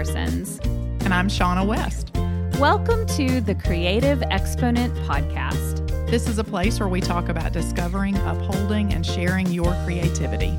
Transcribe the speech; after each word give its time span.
Parsons. 0.00 0.58
And 1.04 1.12
I'm 1.12 1.28
Shaunna 1.28 1.66
West. 1.66 2.10
Welcome 2.58 3.04
to 3.18 3.42
the 3.42 3.54
Creative 3.54 4.22
Exponent 4.30 4.94
Podcast. 5.06 5.86
This 6.08 6.26
is 6.26 6.38
a 6.38 6.44
place 6.44 6.80
where 6.80 6.88
we 6.88 7.02
talk 7.02 7.28
about 7.28 7.52
discovering, 7.52 8.16
upholding, 8.16 8.94
and 8.94 9.04
sharing 9.04 9.48
your 9.48 9.74
creativity. 9.84 10.56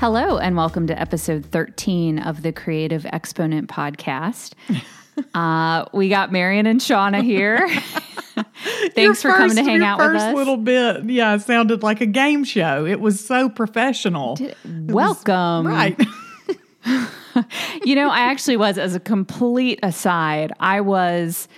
Hello, 0.00 0.36
and 0.36 0.58
welcome 0.58 0.86
to 0.88 1.00
episode 1.00 1.46
13 1.46 2.18
of 2.18 2.42
the 2.42 2.52
Creative 2.52 3.06
Exponent 3.06 3.70
Podcast. 3.70 4.52
Uh, 5.32 5.84
we 5.92 6.08
got 6.08 6.32
Marian 6.32 6.66
and 6.66 6.80
Shaunna 6.80 7.22
here. 7.22 7.68
Thanks 8.94 9.22
for 9.22 9.32
coming 9.32 9.56
to 9.56 9.62
hang 9.64 9.82
out 9.82 9.98
with 9.98 10.06
first 10.08 10.24
us. 10.24 10.34
little 10.34 10.56
bit, 10.56 11.04
yeah, 11.04 11.36
sounded 11.38 11.82
like 11.82 12.00
a 12.00 12.06
game 12.06 12.44
show. 12.44 12.86
It 12.86 13.00
was 13.00 13.24
so 13.24 13.48
professional. 13.48 14.38
Welcome. 14.64 15.66
Right. 15.66 16.00
You 17.84 17.96
know, 17.96 18.10
I 18.10 18.20
actually 18.20 18.56
was, 18.56 18.78
as 18.78 18.94
a 18.94 19.00
complete 19.00 19.80
aside, 19.82 20.52
I 20.60 20.80
was 20.80 21.48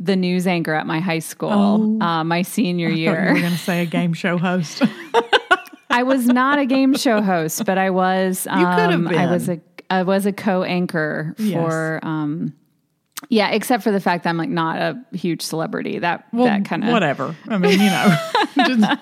the 0.00 0.16
news 0.16 0.46
anchor 0.46 0.72
at 0.72 0.86
my 0.86 1.00
high 1.00 1.18
school 1.18 2.02
uh, 2.02 2.24
my 2.24 2.40
senior 2.42 2.88
Oh. 2.88 2.92
You 2.92 2.96
year. 2.96 3.34
were 3.34 3.38
going 3.40 3.52
to 3.52 3.58
say 3.58 3.82
a 3.82 3.86
game 3.86 4.14
show 4.14 4.38
host. 4.38 4.82
I 5.90 6.02
was 6.02 6.26
not 6.26 6.58
a 6.58 6.64
game 6.64 6.94
show 6.94 7.20
host, 7.20 7.64
but 7.66 7.76
I 7.76 7.90
was. 7.90 8.46
Um, 8.48 8.58
could 8.64 8.90
have 8.90 9.04
been. 9.04 9.14
I 9.18 9.30
was 9.30 9.48
a. 9.50 9.60
I 9.90 10.02
was 10.02 10.24
a 10.24 10.32
co-anchor 10.32 11.34
for. 11.52 12.00
Um, 12.02 12.54
yeah, 13.28 13.50
except 13.50 13.82
for 13.82 13.90
the 13.90 14.00
fact 14.00 14.24
that 14.24 14.30
I'm 14.30 14.36
like 14.38 14.48
not 14.48 14.78
a 14.78 15.02
huge 15.16 15.42
celebrity. 15.42 15.98
That 15.98 16.26
well, 16.32 16.44
that 16.46 16.64
kind 16.64 16.84
of 16.84 16.90
whatever. 16.90 17.34
I 17.48 17.58
mean, 17.58 17.72
you 17.80 17.86
know, 17.86 18.16
just 18.56 19.00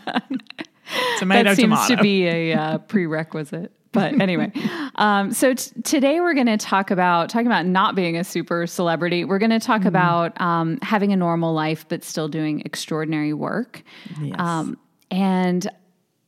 tomato, 1.19 1.51
that 1.51 1.57
seems 1.57 1.75
tomato. 1.87 1.97
to 1.97 2.03
be 2.03 2.27
a 2.27 2.53
uh, 2.55 2.79
prerequisite. 2.79 3.73
But 3.93 4.21
anyway, 4.21 4.53
um, 4.97 5.33
so 5.33 5.55
t- 5.55 5.81
today 5.83 6.21
we're 6.21 6.35
going 6.35 6.49
to 6.49 6.59
talk 6.59 6.91
about 6.91 7.31
talking 7.31 7.47
about 7.47 7.65
not 7.65 7.95
being 7.95 8.17
a 8.19 8.25
super 8.25 8.67
celebrity. 8.67 9.25
We're 9.25 9.39
going 9.39 9.51
to 9.53 9.59
talk 9.61 9.81
Mm-hmm. 9.81 9.89
about 9.89 10.39
um, 10.41 10.79
having 10.83 11.13
a 11.13 11.17
normal 11.17 11.55
life 11.55 11.87
but 11.89 12.05
still 12.05 12.29
doing 12.29 12.61
extraordinary 12.67 13.33
work. 13.33 13.83
Yes. 14.21 14.35
Um, 14.39 14.77
and 15.11 15.67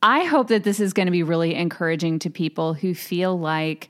I 0.01 0.23
hope 0.23 0.47
that 0.47 0.63
this 0.63 0.79
is 0.79 0.93
going 0.93 1.05
to 1.07 1.11
be 1.11 1.21
really 1.21 1.53
encouraging 1.53 2.17
to 2.19 2.29
people 2.31 2.73
who 2.73 2.95
feel 2.95 3.37
like 3.37 3.89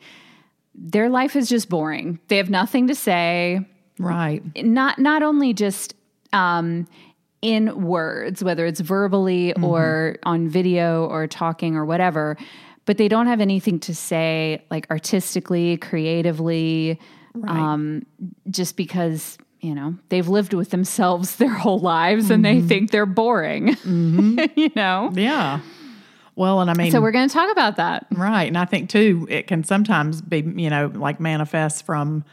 their 0.75 1.07
life 1.09 1.35
is 1.37 1.47
just 1.47 1.69
boring. 1.69 2.19
They 2.27 2.37
have 2.37 2.49
nothing 2.49 2.87
to 2.87 2.95
say. 2.95 3.61
Right. 3.99 4.41
Not 4.63 4.97
not 4.97 5.21
only 5.21 5.53
just 5.53 5.93
um, 6.33 6.87
in 7.41 7.83
words, 7.83 8.43
whether 8.43 8.65
it's 8.65 8.79
verbally 8.79 9.53
or 9.61 10.17
on 10.23 10.49
video 10.49 11.05
or 11.05 11.27
talking 11.27 11.75
or 11.75 11.85
whatever, 11.85 12.37
but 12.85 12.97
they 12.97 13.07
don't 13.07 13.27
have 13.27 13.39
anything 13.41 13.79
to 13.81 13.95
say 13.95 14.65
like 14.71 14.87
artistically, 14.89 15.77
creatively, 15.77 16.99
um, 17.47 18.05
just 18.49 18.75
because 18.75 19.37
you 19.61 19.75
know 19.75 19.95
they've 20.09 20.27
lived 20.27 20.53
with 20.53 20.71
themselves 20.71 21.35
their 21.37 21.53
whole 21.53 21.79
lives 21.79 22.31
and 22.31 22.43
they 22.43 22.61
think 22.61 22.91
they're 22.91 23.05
boring. 23.05 23.77
you 24.55 24.71
know. 24.75 25.11
Yeah. 25.13 25.59
Well, 26.39 26.61
and 26.61 26.71
I 26.71 26.73
mean, 26.73 26.89
So 26.93 27.01
we're 27.01 27.11
going 27.11 27.27
to 27.27 27.33
talk 27.33 27.51
about 27.51 27.75
that. 27.75 28.07
Right. 28.11 28.45
And 28.45 28.57
I 28.57 28.63
think 28.63 28.89
too, 28.89 29.27
it 29.29 29.47
can 29.47 29.65
sometimes 29.65 30.21
be, 30.21 30.39
you 30.39 30.69
know, 30.69 30.89
like 30.95 31.19
manifest 31.19 31.85
from, 31.85 32.23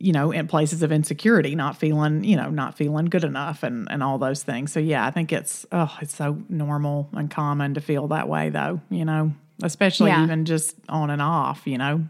you 0.00 0.12
know, 0.12 0.30
in 0.30 0.46
places 0.46 0.82
of 0.82 0.92
insecurity, 0.92 1.54
not 1.54 1.76
feeling, 1.76 2.22
you 2.24 2.36
know, 2.36 2.50
not 2.50 2.76
feeling 2.76 3.06
good 3.06 3.24
enough 3.24 3.62
and, 3.62 3.88
and 3.90 4.02
all 4.02 4.18
those 4.18 4.42
things. 4.42 4.72
So 4.72 4.80
yeah, 4.80 5.04
I 5.06 5.10
think 5.10 5.32
it's, 5.32 5.66
oh, 5.72 5.96
it's 6.00 6.14
so 6.14 6.38
normal 6.48 7.08
and 7.12 7.30
common 7.30 7.74
to 7.74 7.80
feel 7.80 8.08
that 8.08 8.28
way 8.28 8.50
though, 8.50 8.80
you 8.90 9.04
know, 9.04 9.32
especially 9.62 10.10
Yeah. 10.10 10.24
even 10.24 10.44
just 10.44 10.76
on 10.88 11.10
and 11.10 11.20
off, 11.20 11.66
you 11.66 11.78
know, 11.78 12.06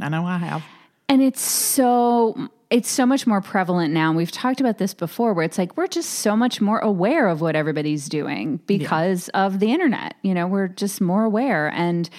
I 0.00 0.08
know 0.08 0.24
I 0.24 0.38
have. 0.38 0.64
And 1.08 1.22
it's 1.22 1.40
so 1.40 2.48
it's 2.68 2.88
so 2.90 3.06
much 3.06 3.28
more 3.28 3.40
prevalent 3.40 3.92
now. 3.94 4.08
And 4.08 4.16
We've 4.16 4.32
talked 4.32 4.60
about 4.60 4.78
this 4.78 4.92
before 4.92 5.34
where 5.34 5.44
it's 5.44 5.56
like 5.56 5.76
we're 5.76 5.86
just 5.86 6.10
so 6.10 6.36
much 6.36 6.60
more 6.60 6.80
aware 6.80 7.28
of 7.28 7.40
what 7.40 7.54
everybody's 7.54 8.08
doing 8.08 8.56
because 8.66 9.28
of 9.28 9.60
the 9.60 9.70
internet. 9.72 10.16
You 10.22 10.34
know, 10.34 10.48
we're 10.48 10.66
just 10.68 11.00
more 11.00 11.24
aware 11.24 11.68
and 11.68 12.10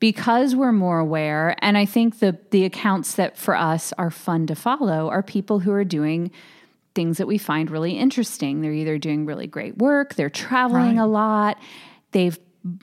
because 0.00 0.54
we're 0.54 0.72
more 0.72 0.98
aware 0.98 1.56
and 1.60 1.78
I 1.78 1.86
think 1.86 2.18
the 2.18 2.38
the 2.50 2.64
accounts 2.64 3.14
that 3.14 3.36
for 3.38 3.56
us 3.56 3.92
are 3.96 4.10
fun 4.10 4.46
to 4.48 4.54
follow 4.54 5.08
are 5.08 5.22
people 5.22 5.60
who 5.60 5.72
are 5.72 5.84
doing 5.84 6.30
things 6.94 7.18
that 7.18 7.26
we 7.26 7.38
find 7.38 7.70
really 7.70 7.92
interesting. 7.98 8.60
They're 8.60 8.72
either 8.72 8.98
doing 8.98 9.26
really 9.26 9.46
great 9.46 9.78
work, 9.78 10.14
they're 10.14 10.30
traveling 10.30 10.96
Right. 10.98 11.02
a 11.04 11.06
lot, 11.06 11.58
they've 12.12 12.38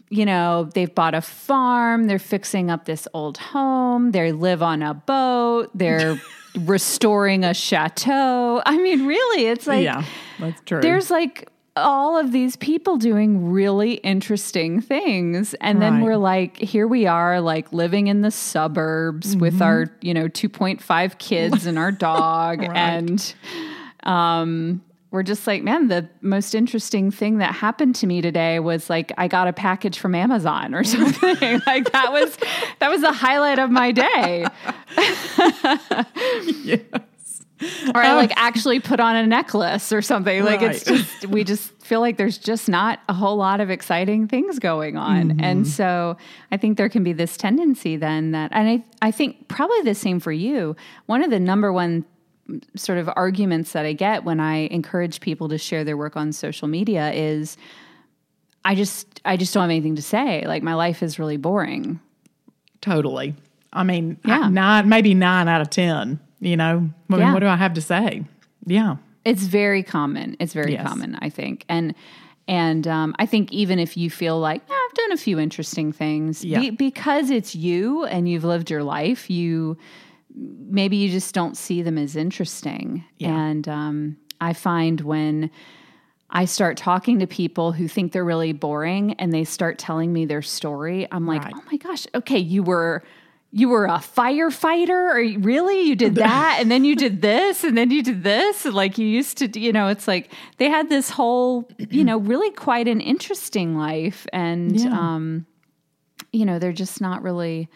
you 0.10 0.26
know, 0.28 0.70
they've 0.76 0.94
bought 0.94 1.16
a 1.16 1.22
farm, 1.22 2.06
they're 2.06 2.20
fixing 2.20 2.70
up 2.70 2.86
this 2.86 3.08
old 3.16 3.38
home, 3.40 4.12
they 4.12 4.32
live 4.32 4.62
on 4.62 4.84
a 4.84 4.94
boat, 4.94 5.72
they're 5.74 6.22
restoring 6.60 7.44
a 7.44 7.54
chateau. 7.54 8.62
I 8.66 8.78
mean, 8.78 9.08
really, 9.08 9.48
it's 9.48 9.66
like 9.66 9.84
yeah, 9.84 10.06
that's 10.40 10.62
true. 10.66 10.82
there's 10.82 11.10
like 11.10 11.50
all 11.82 12.18
of 12.18 12.32
these 12.32 12.56
people 12.56 12.98
doing 12.98 13.52
really 13.52 13.94
interesting 13.96 14.82
things. 14.82 15.54
And 15.56 15.82
then 15.82 16.02
we're 16.02 16.18
like 16.18 16.58
here 16.58 16.88
we 16.88 17.08
are 17.08 17.42
like 17.42 17.74
living 17.74 18.08
in 18.08 18.22
the 18.22 18.32
suburbs 18.32 19.36
with 19.36 19.62
our 19.62 19.88
you 20.02 20.14
know 20.14 20.28
2.5 20.28 21.18
kids 21.18 21.66
and 21.66 21.78
our 21.78 21.92
dog. 21.92 22.60
Right. 22.72 22.78
and 22.78 23.34
um 24.04 24.82
we're 25.12 25.24
just 25.24 25.46
like 25.46 25.62
man 25.64 25.88
the 25.90 26.08
most 26.22 26.56
interesting 26.56 27.12
thing 27.12 27.40
that 27.40 27.54
happened 27.54 27.96
to 27.96 28.08
me 28.08 28.22
today 28.22 28.60
was 28.60 28.90
like 28.90 29.12
i 29.18 29.28
got 29.28 29.48
a 29.48 29.54
package 29.54 30.00
from 30.00 30.16
amazon 30.16 30.74
or 30.74 30.84
something. 30.96 31.62
Like 31.68 31.92
that 31.92 32.12
was 32.12 32.38
that 32.80 32.90
was 32.90 33.02
the 33.02 33.12
highlight 33.12 33.60
of 33.60 33.70
my 33.72 33.92
day. 33.92 34.46
Yes. 36.64 36.80
or 37.96 38.02
I 38.02 38.14
like 38.14 38.32
actually 38.36 38.80
put 38.80 39.00
on 39.00 39.16
a 39.16 39.26
necklace 39.26 39.92
or 39.92 40.02
something. 40.02 40.44
Like 40.44 40.62
it's 40.62 40.84
just 40.86 41.26
we 41.28 41.44
just 41.44 41.70
feel 41.82 42.00
like 42.00 42.18
there's 42.18 42.38
just 42.38 42.70
not 42.70 43.00
a 43.10 43.14
whole 43.14 43.36
lot 43.36 43.62
of 43.62 43.70
exciting 43.70 44.28
things 44.28 44.60
going 44.60 44.98
on. 44.98 45.30
Mm-hmm. 45.30 45.44
And 45.44 45.68
so 45.68 46.18
I 46.52 46.58
think 46.58 46.78
there 46.78 46.90
can 46.90 47.04
be 47.04 47.14
this 47.14 47.38
tendency 47.38 47.98
then 47.98 48.32
that 48.32 48.52
and 48.54 48.70
I 48.70 49.08
I 49.08 49.12
think 49.12 49.48
probably 49.48 49.82
the 49.82 49.96
same 49.96 50.20
for 50.20 50.32
you. 50.32 50.76
One 51.06 51.24
of 51.24 51.30
the 51.30 51.40
number 51.40 51.72
one 51.72 52.06
sort 52.76 52.98
of 52.98 53.10
arguments 53.16 53.72
that 53.74 53.86
I 53.86 53.94
get 53.94 54.24
when 54.24 54.40
I 54.40 54.68
encourage 54.68 55.22
people 55.22 55.48
to 55.50 55.58
share 55.58 55.84
their 55.84 55.96
work 55.96 56.18
on 56.18 56.34
social 56.34 56.68
media 56.68 57.12
is 57.14 57.58
I 58.66 58.76
just 58.76 59.22
I 59.26 59.38
just 59.38 59.54
don't 59.54 59.62
have 59.62 59.70
anything 59.70 59.96
to 59.96 60.02
say. 60.02 60.46
Like 60.46 60.64
my 60.64 60.74
life 60.74 61.02
is 61.04 61.20
really 61.20 61.38
boring. 61.38 62.00
Totally. 62.82 63.36
I 63.74 63.84
mean, 63.84 64.18
Yeah. 64.26 64.50
Nine, 64.50 64.90
maybe 64.90 65.14
nine 65.14 65.48
out 65.48 65.62
of 65.62 65.70
10, 65.70 66.20
you 66.42 66.58
know, 66.58 66.90
I 67.10 67.14
mean, 67.14 67.20
Yeah. 67.22 67.34
what 67.34 67.40
do 67.40 67.48
I 67.48 67.56
have 67.56 67.74
to 67.76 67.82
say? 67.82 68.26
Yeah. 68.66 68.98
It's 69.24 69.44
very 69.44 69.84
common. 69.84 70.36
It's 70.40 70.54
very 70.54 70.74
Yes. 70.74 70.86
common, 70.88 71.16
I 71.22 71.30
think. 71.30 71.64
And 71.70 71.94
and 72.48 72.88
um, 72.88 73.16
I 73.20 73.28
think 73.28 73.54
even 73.54 73.78
if 73.80 73.96
you 73.96 74.10
feel 74.10 74.38
like 74.40 74.62
"Ah, 74.70 74.74
I've 74.74 74.94
done 74.96 75.12
a 75.14 75.18
few 75.18 75.40
interesting 75.40 75.92
things, 75.94 76.44
Yeah. 76.44 76.60
be, 76.60 76.70
because 76.72 77.30
it's 77.30 77.56
you 77.56 78.04
and 78.06 78.28
you've 78.28 78.44
lived 78.44 78.70
your 78.72 78.84
life, 78.84 79.30
you 79.30 79.78
maybe 80.36 80.98
you 80.98 81.10
just 81.10 81.34
don't 81.36 81.56
see 81.56 81.82
them 81.84 81.98
as 81.98 82.16
interesting. 82.16 83.04
Yeah. 83.20 83.38
And 83.38 83.68
um, 83.70 84.18
I 84.42 84.54
find 84.54 85.02
when 85.02 85.52
I 86.32 86.46
start 86.46 86.78
talking 86.78 87.20
to 87.20 87.28
people 87.28 87.74
who 87.74 87.88
think 87.88 88.12
they're 88.14 88.26
really 88.26 88.54
boring 88.54 89.14
and 89.20 89.32
they 89.34 89.44
start 89.44 89.78
telling 89.78 90.12
me 90.12 90.26
their 90.26 90.42
story, 90.42 91.08
I'm 91.12 91.28
like, 91.28 91.44
Right. 91.44 91.54
oh 91.56 91.64
my 91.72 91.78
gosh, 91.78 92.08
okay, 92.16 92.40
you 92.40 92.64
were 92.64 93.04
you 93.54 93.68
were 93.70 93.86
a 93.86 93.98
firefighter 94.00 94.90
or 94.90 95.40
really 95.42 95.82
you 95.82 95.96
did 95.96 96.16
that 96.26 96.58
and 96.62 96.72
then 96.72 96.86
you 96.86 96.96
did 96.96 97.22
this 97.22 97.64
and 97.64 97.78
then 97.78 97.92
you 97.92 98.02
did 98.02 98.24
this 98.24 98.66
and 98.66 98.74
like 98.74 98.98
you 98.98 99.06
used 99.06 99.38
to 99.38 99.60
you 99.60 99.72
know 99.74 99.88
it's 99.88 100.08
like 100.08 100.32
they 100.58 100.70
had 100.70 100.90
this 100.90 101.10
whole 101.10 101.68
you 101.90 102.04
know 102.04 102.18
really 102.18 102.50
quite 102.52 102.88
an 102.88 103.02
interesting 103.02 103.78
life 103.78 104.26
and 104.32 104.80
Yeah. 104.80 104.98
um 104.98 105.46
you 106.32 106.46
know 106.46 106.60
they're 106.60 106.72
just 106.72 107.02
not 107.02 107.24
really 107.24 107.68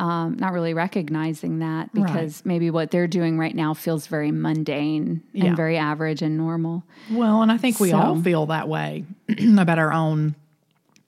um, 0.00 0.36
not 0.38 0.52
really 0.52 0.74
recognizing 0.74 1.58
that 1.58 1.92
because 1.92 2.44
maybe 2.44 2.70
what 2.70 2.92
they're 2.92 3.08
doing 3.08 3.36
right 3.36 3.52
now 3.54 3.74
feels 3.74 4.06
very 4.06 4.30
mundane 4.30 5.24
Yeah. 5.32 5.46
and 5.46 5.56
very 5.56 5.76
average 5.76 6.22
and 6.22 6.36
normal. 6.36 6.84
Well, 7.10 7.42
and 7.42 7.50
I 7.50 7.56
think 7.56 7.80
we 7.80 7.90
all 7.92 8.22
feel 8.22 8.46
that 8.46 8.68
way 8.68 9.04
about 9.58 9.80
our 9.80 9.92
own 9.92 10.36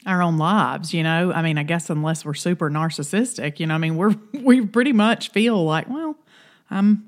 our 0.06 0.22
own 0.22 0.38
lives, 0.38 0.94
you 0.94 1.02
know. 1.02 1.32
I 1.32 1.42
mean, 1.42 1.58
I 1.58 1.62
guess 1.62 1.90
unless 1.90 2.24
we're 2.24 2.34
super 2.34 2.70
narcissistic, 2.70 3.60
you 3.60 3.66
know, 3.66 3.74
I 3.74 3.78
mean, 3.78 3.96
we're 3.96 4.14
we 4.32 4.64
pretty 4.66 4.92
much 4.92 5.30
feel 5.30 5.62
like, 5.64 5.88
well, 5.88 6.16
I'm 6.70 7.06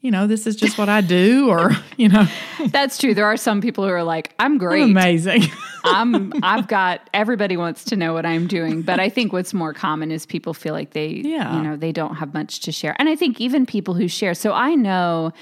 you 0.00 0.12
know, 0.12 0.28
this 0.28 0.46
is 0.46 0.54
just 0.54 0.78
what 0.78 0.88
I 0.88 1.00
do 1.00 1.48
or, 1.50 1.72
you 1.96 2.08
know, 2.08 2.28
That's 2.68 2.98
true. 2.98 3.14
There 3.14 3.26
are 3.26 3.36
some 3.36 3.60
people 3.60 3.82
who 3.84 3.90
are 3.90 4.04
like, 4.04 4.32
I'm 4.38 4.56
great. 4.56 4.84
amazing. 4.84 5.42
I'm 5.84 6.32
I've 6.44 6.68
got 6.68 7.08
everybody 7.12 7.56
wants 7.56 7.84
to 7.86 7.96
know 7.96 8.12
what 8.12 8.24
I'm 8.24 8.46
doing, 8.46 8.82
but 8.82 9.00
I 9.00 9.08
think 9.08 9.32
what's 9.32 9.52
more 9.52 9.72
common 9.74 10.10
is 10.12 10.24
people 10.26 10.54
feel 10.54 10.72
like 10.72 10.92
they 10.92 11.08
Yeah. 11.08 11.56
you 11.56 11.62
know, 11.62 11.76
they 11.76 11.90
don't 11.92 12.14
have 12.16 12.32
much 12.34 12.60
to 12.60 12.72
share. 12.72 12.94
And 12.98 13.08
I 13.08 13.16
think 13.16 13.40
even 13.40 13.66
people 13.66 13.94
who 13.94 14.06
share. 14.08 14.34
So 14.34 14.52
I 14.52 14.74
know 14.76 15.32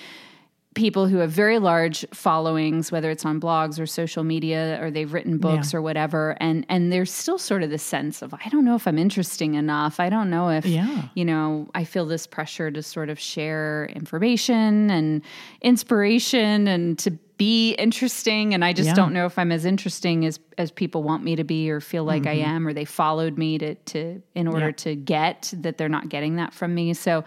people 0.76 1.08
who 1.08 1.17
have 1.19 1.31
very 1.31 1.58
large 1.58 2.05
followings 2.12 2.93
whether 2.93 3.11
it's 3.11 3.25
on 3.25 3.40
blogs 3.40 3.81
or 3.81 3.87
social 3.87 4.23
media 4.23 4.78
or 4.81 4.90
they've 4.90 5.12
written 5.12 5.38
books 5.38 5.73
Yeah. 5.73 5.78
or 5.78 5.82
whatever 5.82 6.37
and 6.38 6.64
and 6.69 6.93
there's 6.93 7.11
still 7.11 7.38
sort 7.38 7.62
of 7.64 7.70
this 7.70 7.82
sense 7.82 8.23
of 8.23 8.32
i 8.34 8.49
don't 8.50 8.64
know 8.64 8.75
if 8.76 8.87
i'm 8.87 8.99
interesting 8.99 9.55
enough 9.55 9.99
i 9.99 10.08
don't 10.11 10.28
know 10.31 10.50
if 10.50 10.67
Yeah. 10.67 11.08
you 11.14 11.25
know 11.25 11.67
i 11.75 11.82
feel 11.84 12.05
this 12.06 12.26
pressure 12.26 12.70
to 12.70 12.82
sort 12.82 13.08
of 13.08 13.19
share 13.19 13.87
information 13.96 14.90
and 14.90 15.23
inspiration 15.62 16.69
and 16.69 16.99
to 16.99 17.11
be 17.38 17.72
interesting 17.72 18.55
and 18.55 18.64
i 18.64 18.72
just 18.72 18.88
Yeah. 18.88 18.94
don't 18.94 19.12
know 19.12 19.26
if 19.26 19.38
i'm 19.38 19.52
as 19.52 19.64
interesting 19.64 20.25
as 20.25 20.38
as 20.58 20.70
people 20.70 21.02
want 21.02 21.22
me 21.25 21.37
to 21.37 21.44
be 21.44 21.70
or 21.70 21.81
feel 21.81 22.05
like 22.05 22.26
i 22.26 22.32
am 22.32 22.67
or 22.67 22.72
they 22.72 22.84
followed 22.84 23.37
me 23.37 23.58
to 23.58 23.75
to 23.75 24.22
in 24.34 24.46
order 24.46 24.72
Mm-hmm. 24.72 24.88
Yeah. 24.88 24.94
to 24.94 24.96
get 24.96 25.52
that 25.58 25.76
they're 25.79 25.88
not 25.88 26.08
getting 26.08 26.37
that 26.37 26.55
from 26.55 26.75
me 26.75 26.94
so 26.94 27.25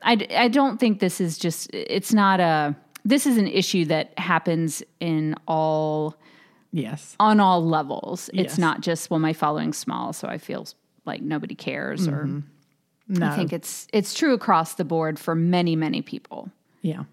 I 0.00 0.14
I 0.36 0.46
don't 0.46 0.78
think 0.78 1.00
this 1.00 1.20
is 1.20 1.38
just 1.38 1.70
it's 1.74 2.14
not 2.14 2.38
a 2.38 2.76
this 3.04 3.26
is 3.26 3.36
an 3.38 3.46
issue 3.46 3.84
that 3.86 4.18
happens 4.18 4.82
in 5.00 5.34
all 5.46 6.14
Yes. 6.70 7.16
on 7.18 7.40
all 7.40 7.64
levels 7.64 8.28
it's 8.34 8.58
not 8.58 8.82
just 8.82 9.10
well 9.10 9.18
my 9.20 9.32
following's 9.32 9.78
small 9.78 10.12
so 10.12 10.28
i 10.28 10.36
feel 10.36 10.66
like 11.06 11.22
nobody 11.22 11.54
cares 11.54 12.06
or 12.06 12.28
No. 13.08 13.26
i 13.26 13.34
think 13.36 13.52
it's 13.54 13.86
it's 13.92 14.12
true 14.12 14.34
across 14.34 14.74
the 14.74 14.84
board 14.84 15.18
for 15.18 15.34
many 15.34 15.76
many 15.76 16.02
people 16.02 16.50
Yeah. 16.82 17.04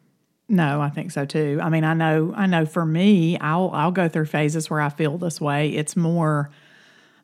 No, 0.47 0.79
I 0.79 0.91
think 0.91 1.09
so 1.09 1.25
too. 1.25 1.59
I 1.59 1.69
mean, 1.69 1.83
I 1.83 1.95
know 1.95 2.31
I 2.37 2.45
know 2.45 2.67
for 2.67 2.85
me, 2.85 3.35
I'll 3.39 3.71
I'll 3.73 3.91
go 3.91 4.07
through 4.07 4.25
phases 4.27 4.69
where 4.69 4.79
I 4.79 4.89
feel 4.89 5.17
this 5.17 5.41
way. 5.41 5.69
It's 5.69 5.95
more 5.95 6.51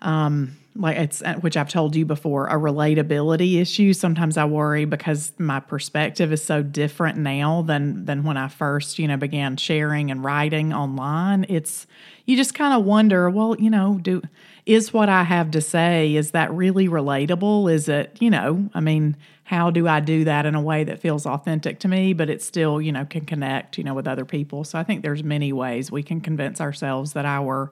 um 0.02 0.58
like 0.76 0.98
it's 0.98 1.22
uh, 1.22 1.36
which 1.36 1.58
I've 1.58 1.70
told 1.70 1.96
you 1.96 2.06
before, 2.06 2.48
a 2.48 2.54
relatability 2.56 3.60
issue. 3.60 3.94
Sometimes 3.94 4.38
I 4.38 4.46
worry 4.46 4.86
because 4.86 5.34
my 5.38 5.60
perspective 5.60 6.32
is 6.32 6.44
so 6.44 6.64
different 6.64 7.18
now 7.18 7.62
than 7.62 8.06
than 8.06 8.24
when 8.24 8.38
I 8.38 8.48
first, 8.48 8.98
you 8.98 9.08
know, 9.08 9.18
began 9.18 9.58
sharing 9.58 10.12
and 10.12 10.24
writing 10.24 10.74
online. 10.74 11.46
It's 11.50 11.88
you 12.26 12.38
just 12.38 12.54
kind 12.54 12.74
of 12.74 12.86
wonder, 12.86 13.30
well, 13.30 13.56
you 13.60 13.70
know, 13.70 14.00
do 14.02 14.22
is 14.66 14.94
what 14.94 15.10
I 15.10 15.24
have 15.24 15.52
to 15.52 15.62
say 15.62 16.16
is 16.16 16.32
that 16.32 16.54
really 16.54 16.88
relatable? 16.88 17.72
Is 17.72 17.90
it, 17.90 18.18
you 18.20 18.30
know, 18.30 18.70
I 18.74 18.80
mean, 18.80 19.18
how 19.44 19.72
do 19.72 19.88
I 19.88 20.00
do 20.00 20.24
that 20.24 20.46
in 20.46 20.56
a 20.56 20.62
way 20.62 20.84
that 20.86 21.00
feels 21.00 21.26
authentic 21.26 21.80
to 21.80 21.88
me, 21.88 22.14
but 22.14 22.30
it 22.30 22.42
still, 22.42 22.80
you 22.80 22.92
know, 22.92 23.04
can 23.04 23.26
connect, 23.26 23.78
you 23.78 23.84
know, 23.84 23.94
with 23.94 24.08
other 24.08 24.24
people. 24.24 24.64
So 24.64 24.80
I 24.80 24.84
think 24.84 25.02
there's 25.02 25.24
many 25.24 25.52
ways 25.52 25.92
we 25.92 26.04
can 26.04 26.22
convince 26.22 26.62
ourselves 26.62 27.14
that 27.14 27.26
our 27.26 27.72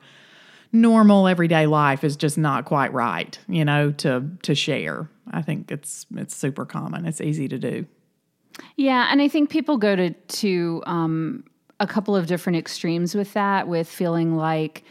normal 0.71 1.27
everyday 1.27 1.65
life 1.65 2.03
is 2.03 2.15
just 2.15 2.37
not 2.37 2.65
quite 2.65 2.93
right, 2.93 3.37
you 3.47 3.65
know, 3.65 3.91
to 3.91 4.29
to 4.43 4.55
share. 4.55 5.09
I 5.31 5.41
think 5.41 5.71
it's 5.71 6.05
it's 6.15 6.35
super 6.35 6.65
common. 6.65 7.05
It's 7.05 7.21
easy 7.21 7.47
to 7.47 7.57
do. 7.57 7.85
Yeah, 8.75 9.07
and 9.11 9.21
I 9.21 9.27
think 9.27 9.49
people 9.49 9.77
go 9.77 9.95
to 9.95 10.11
to 10.11 10.83
um, 10.85 11.43
a 11.79 11.87
couple 11.87 12.15
of 12.15 12.27
different 12.27 12.57
extremes 12.57 13.15
with 13.15 13.33
that, 13.33 13.67
with 13.67 13.87
feeling 13.87 14.35
like, 14.35 14.83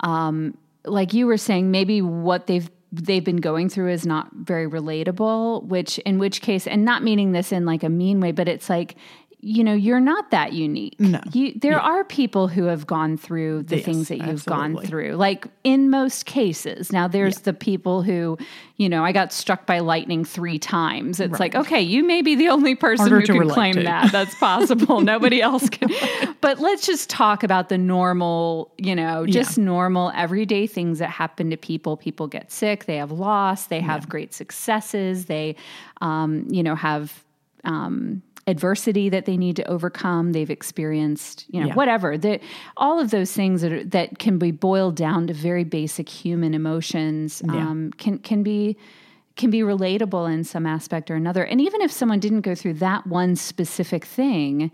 um, 0.00 0.56
like 0.84 1.14
you 1.14 1.26
were 1.26 1.38
saying, 1.38 1.70
maybe 1.70 2.02
what 2.02 2.46
they've 2.46 2.70
they've 2.92 3.24
been 3.24 3.36
going 3.36 3.70
through 3.70 3.90
is 3.90 4.04
not 4.04 4.28
very 4.34 4.68
relatable. 4.68 5.64
Which, 5.64 5.98
in 6.00 6.18
which 6.18 6.42
case, 6.42 6.66
and 6.66 6.84
not 6.84 7.02
meaning 7.02 7.32
this 7.32 7.52
in 7.52 7.64
like 7.64 7.82
a 7.82 7.88
mean 7.88 8.20
way, 8.20 8.32
but 8.32 8.48
it's 8.48 8.68
like. 8.68 8.96
You 9.44 9.64
know, 9.64 9.74
you're 9.74 9.98
not 9.98 10.30
that 10.30 10.52
unique. 10.52 11.00
No. 11.00 11.20
You, 11.32 11.52
there 11.56 11.80
are 11.80 12.04
people 12.04 12.46
who 12.46 12.66
have 12.66 12.86
gone 12.86 13.16
through 13.16 13.64
the 13.64 13.78
Yes, 13.78 13.84
things 13.84 14.06
that 14.06 14.18
you've 14.18 14.44
gone 14.44 14.76
through, 14.78 15.14
like 15.16 15.48
in 15.64 15.90
most 15.90 16.26
cases. 16.26 16.92
Now, 16.92 17.08
there's 17.08 17.40
the 17.40 17.52
people 17.52 18.02
who, 18.02 18.38
you 18.76 18.88
know, 18.88 19.04
I 19.04 19.10
got 19.10 19.32
struck 19.32 19.66
by 19.66 19.80
lightning 19.80 20.24
three 20.24 20.60
times. 20.60 21.18
It's 21.18 21.40
like, 21.40 21.56
okay, 21.56 21.80
you 21.80 22.04
may 22.04 22.22
be 22.22 22.36
the 22.36 22.50
only 22.50 22.76
person 22.76 23.08
Harder 23.08 23.20
who 23.32 23.40
can 23.40 23.48
claim 23.48 23.74
to. 23.74 23.82
that. 23.82 24.12
That's 24.12 24.32
possible. 24.36 25.00
Nobody 25.14 25.42
else 25.42 25.68
can. 25.68 25.90
But 26.40 26.60
let's 26.60 26.86
just 26.86 27.10
talk 27.10 27.42
about 27.42 27.68
the 27.68 27.78
normal, 27.78 28.72
you 28.78 28.94
know, 28.94 29.26
just 29.26 29.58
normal 29.58 30.12
everyday 30.14 30.68
things 30.68 31.00
that 31.00 31.10
happen 31.10 31.50
to 31.50 31.56
people. 31.56 31.96
People 31.96 32.28
get 32.28 32.52
sick, 32.52 32.84
they 32.84 32.98
have 32.98 33.10
loss, 33.10 33.66
they 33.66 33.80
have 33.80 34.08
great 34.08 34.32
successes, 34.34 35.24
they, 35.24 35.56
um, 36.00 36.46
you 36.48 36.62
know, 36.62 36.76
have. 36.76 37.24
Um, 37.64 38.22
adversity 38.46 39.08
that 39.08 39.24
they 39.24 39.36
need 39.36 39.54
to 39.56 39.64
overcome 39.68 40.32
they've 40.32 40.50
experienced 40.50 41.44
you 41.48 41.60
know 41.60 41.68
Yeah. 41.68 41.74
whatever 41.74 42.18
the, 42.18 42.40
all 42.76 42.98
of 42.98 43.10
those 43.10 43.32
things 43.32 43.62
that, 43.62 43.72
are, 43.72 43.84
that 43.84 44.18
can 44.18 44.38
be 44.38 44.50
boiled 44.50 44.96
down 44.96 45.28
to 45.28 45.32
very 45.34 45.64
basic 45.64 46.08
human 46.08 46.52
emotions 46.54 47.42
um, 47.48 47.92
can 47.98 48.18
can 48.18 48.42
be 48.42 48.76
can 49.36 49.50
be 49.50 49.60
relatable 49.60 50.32
in 50.32 50.44
some 50.44 50.66
aspect 50.66 51.10
or 51.10 51.14
another. 51.14 51.42
And 51.44 51.58
even 51.60 51.80
if 51.80 51.90
someone 51.90 52.20
didn't 52.20 52.42
go 52.42 52.54
through 52.54 52.74
that 52.74 53.06
one 53.06 53.34
specific 53.34 54.04
thing, 54.04 54.70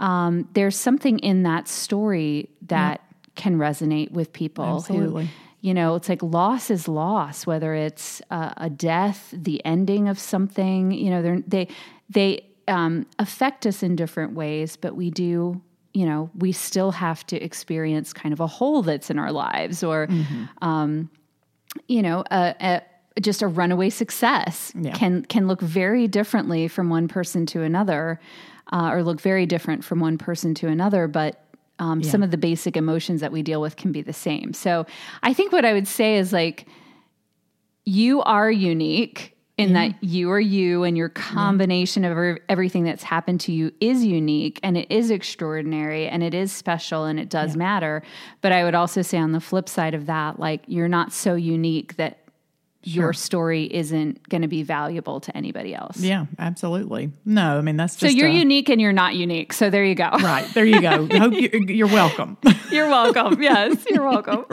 um, 0.00 0.48
there's 0.54 0.76
something 0.76 1.20
in 1.20 1.44
that 1.44 1.68
story 1.68 2.48
that 2.62 3.00
can 3.36 3.58
resonate 3.58 4.10
with 4.10 4.32
people 4.32 4.76
Absolutely. 4.78 5.26
who, 5.26 5.30
you 5.60 5.72
know, 5.72 5.94
it's 5.94 6.08
like 6.08 6.20
loss 6.20 6.68
is 6.68 6.88
loss, 6.88 7.46
whether 7.46 7.74
it's 7.74 8.20
uh, 8.30 8.52
a 8.56 8.68
death, 8.68 9.32
the 9.32 9.64
ending 9.64 10.08
of 10.08 10.18
something, 10.18 10.90
you 10.90 11.08
know, 11.08 11.22
they're, 11.22 11.40
they, 11.46 11.68
they 12.10 12.44
um, 12.68 13.06
affect 13.18 13.66
us 13.66 13.82
in 13.82 13.96
different 13.96 14.34
ways, 14.34 14.76
but 14.76 14.96
we 14.96 15.10
do 15.10 15.60
you 15.94 16.06
know, 16.06 16.30
we 16.38 16.52
still 16.52 16.90
have 16.90 17.26
to 17.26 17.36
experience 17.42 18.14
kind 18.14 18.32
of 18.32 18.40
a 18.40 18.46
hole 18.46 18.82
that's 18.82 19.10
in 19.10 19.18
our 19.18 19.30
lives 19.30 19.82
or, 19.82 20.08
um, 20.62 21.10
you 21.86 22.00
know, 22.00 22.24
a, 22.30 22.54
a, 22.60 23.20
just 23.20 23.42
a 23.42 23.46
runaway 23.46 23.90
success 23.90 24.72
Yeah. 24.74 24.92
can 24.92 25.22
can 25.26 25.46
look 25.46 25.60
very 25.60 26.08
differently 26.08 26.66
from 26.66 26.88
one 26.88 27.08
person 27.08 27.44
to 27.46 27.60
another, 27.62 28.18
uh, 28.72 28.88
or 28.90 29.02
look 29.02 29.20
very 29.20 29.44
different 29.44 29.84
from 29.84 30.00
one 30.00 30.16
person 30.16 30.54
to 30.54 30.68
another. 30.68 31.08
But 31.08 31.44
um, 31.78 32.02
some 32.02 32.22
of 32.22 32.30
the 32.30 32.38
basic 32.38 32.76
emotions 32.76 33.20
that 33.20 33.32
we 33.32 33.42
deal 33.42 33.60
with 33.60 33.76
can 33.76 33.92
be 33.92 34.00
the 34.00 34.14
same. 34.14 34.54
So 34.54 34.86
I 35.22 35.34
think 35.34 35.52
what 35.52 35.66
I 35.66 35.74
would 35.74 35.88
say 35.88 36.16
is 36.16 36.32
like, 36.32 36.66
you 37.84 38.22
are 38.22 38.50
unique 38.50 39.31
in 39.62 39.72
that 39.74 40.02
you 40.02 40.30
are 40.30 40.40
you 40.40 40.84
and 40.84 40.96
your 40.96 41.08
combination 41.08 42.04
of 42.04 42.38
everything 42.48 42.84
that's 42.84 43.02
happened 43.02 43.40
to 43.40 43.52
you 43.52 43.72
is 43.80 44.04
unique 44.04 44.60
and 44.62 44.76
it 44.76 44.90
is 44.90 45.10
extraordinary 45.10 46.08
and 46.08 46.22
it 46.22 46.34
is 46.34 46.52
special 46.52 47.04
and 47.04 47.18
it 47.18 47.28
does 47.28 47.56
matter. 47.56 48.02
But 48.40 48.52
i 48.52 48.64
would 48.64 48.74
also 48.74 49.02
say 49.02 49.18
on 49.18 49.32
the 49.32 49.40
flip 49.40 49.68
side 49.68 49.94
of 49.94 50.06
that 50.06 50.38
like 50.38 50.62
you're 50.66 50.88
not 50.88 51.12
so 51.12 51.34
unique 51.34 51.96
that 51.96 52.21
your 52.84 53.12
story 53.12 53.64
isn't 53.72 54.28
going 54.28 54.42
to 54.42 54.48
be 54.48 54.62
valuable 54.64 55.20
to 55.20 55.36
anybody 55.36 55.74
else 55.74 56.00
Yeah, 56.00 56.26
absolutely. 56.38 57.12
No, 57.24 57.56
I 57.58 57.60
mean 57.60 57.76
that's 57.76 57.96
so 57.98 58.06
you're 58.08 58.26
a- 58.28 58.32
unique 58.32 58.68
and 58.68 58.80
you're 58.80 58.92
not 58.92 59.14
unique 59.14 59.52
so 59.52 59.70
there 59.70 59.84
you 59.84 59.94
go 59.94 60.08
Right 60.10 60.46
there, 60.54 60.64
you 60.64 60.80
go. 60.80 61.06
Hope 61.18 61.32
you, 61.34 61.48
you're 61.68 61.86
welcome. 61.86 62.36
You're 62.72 62.88
welcome. 62.88 63.42
Yes, 63.42 63.84
you're 63.90 64.02
welcome. 64.08 64.46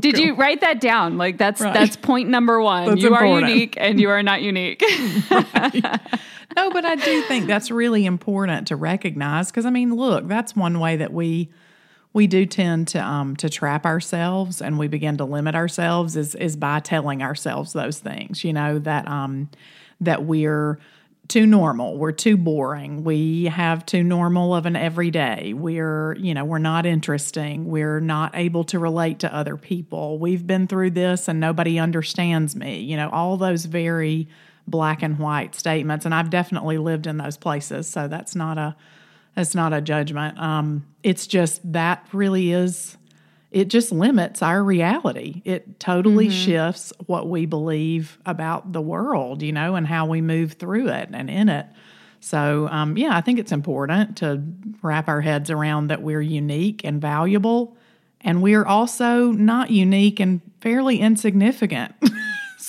Did 0.00 0.16
you 0.18 0.34
write 0.34 0.62
that 0.62 0.80
down? 0.80 1.18
Like 1.18 1.36
that's 1.36 1.60
Right. 1.60 1.74
that's 1.74 1.94
point 1.94 2.30
number 2.30 2.58
one. 2.60 2.86
That's 2.88 3.02
you 3.02 3.14
are 3.14 3.26
unique 3.26 3.74
and 3.76 4.00
you 4.00 4.08
are 4.08 4.22
not 4.22 4.40
unique. 4.40 4.82
No, 6.56 6.70
but 6.70 6.84
I 6.84 6.96
do 6.96 7.22
think 7.22 7.46
that's 7.46 7.70
really 7.70 8.04
important 8.06 8.68
to 8.68 8.76
recognize 8.76 9.50
because 9.50 9.66
I 9.66 9.70
mean, 9.70 9.94
look, 9.94 10.26
that's 10.26 10.56
one 10.56 10.80
way 10.80 10.96
that 10.96 11.12
we 11.12 11.50
we 12.12 12.26
do 12.26 12.44
tend 12.44 12.88
to 12.88 12.98
um, 12.98 13.36
to 13.36 13.48
trap 13.48 13.86
ourselves 13.86 14.60
and 14.60 14.78
we 14.78 14.88
begin 14.88 15.16
to 15.18 15.24
limit 15.24 15.54
ourselves 15.54 16.16
is 16.16 16.34
is 16.34 16.56
by 16.56 16.80
telling 16.80 17.22
ourselves 17.22 17.72
those 17.72 17.98
things. 17.98 18.42
You 18.44 18.52
know 18.52 18.78
that 18.80 19.06
um, 19.06 19.48
that 20.00 20.24
we're 20.24 20.78
too 21.28 21.46
normal, 21.46 21.96
we're 21.96 22.10
too 22.10 22.36
boring, 22.36 23.04
we 23.04 23.44
have 23.44 23.86
too 23.86 24.02
normal 24.02 24.52
of 24.52 24.66
an 24.66 24.74
everyday. 24.74 25.52
We're 25.52 26.16
you 26.16 26.34
know 26.34 26.44
we're 26.44 26.58
not 26.58 26.84
interesting. 26.84 27.66
We're 27.66 28.00
not 28.00 28.32
able 28.34 28.64
to 28.64 28.78
relate 28.80 29.20
to 29.20 29.32
other 29.32 29.56
people. 29.56 30.18
We've 30.18 30.44
been 30.44 30.66
through 30.66 30.90
this 30.90 31.28
and 31.28 31.38
nobody 31.38 31.78
understands 31.78 32.56
me. 32.56 32.80
You 32.80 32.96
know 32.96 33.08
all 33.10 33.36
those 33.36 33.66
very 33.66 34.28
black 34.66 35.02
and 35.02 35.18
white 35.18 35.54
statements 35.54 36.04
and 36.04 36.14
I've 36.14 36.30
definitely 36.30 36.78
lived 36.78 37.08
in 37.08 37.16
those 37.16 37.36
places 37.36 37.88
so 37.88 38.06
that's 38.06 38.36
not 38.36 38.56
a 38.56 38.76
that's 39.40 39.54
not 39.54 39.72
a 39.72 39.80
judgment. 39.80 40.38
Um 40.38 40.86
it's 41.02 41.26
just 41.26 41.60
that 41.72 42.06
really 42.12 42.52
is 42.52 42.96
it 43.50 43.68
just 43.68 43.90
limits 43.90 44.42
our 44.42 44.62
reality. 44.62 45.42
It 45.44 45.80
totally 45.80 46.28
shifts 46.30 46.92
what 47.06 47.28
we 47.28 47.46
believe 47.46 48.18
about 48.26 48.72
the 48.72 48.80
world 48.80 49.42
you 49.42 49.52
know 49.52 49.76
and 49.76 49.86
how 49.86 50.06
we 50.06 50.20
move 50.20 50.52
through 50.52 50.88
it 50.88 51.08
and 51.12 51.30
in 51.30 51.48
it. 51.48 51.66
So 52.20 52.68
um 52.70 52.96
yeah 52.98 53.16
I 53.16 53.22
think 53.22 53.38
it's 53.38 53.52
important 53.52 54.18
to 54.18 54.42
wrap 54.82 55.08
our 55.08 55.22
heads 55.22 55.50
around 55.50 55.88
that 55.88 56.02
we're 56.02 56.20
unique 56.20 56.82
and 56.84 57.00
valuable 57.00 57.76
and 58.20 58.42
we're 58.42 58.66
also 58.66 59.32
not 59.32 59.70
unique 59.70 60.20
and 60.20 60.42
fairly 60.60 61.00
insignificant 61.00 61.94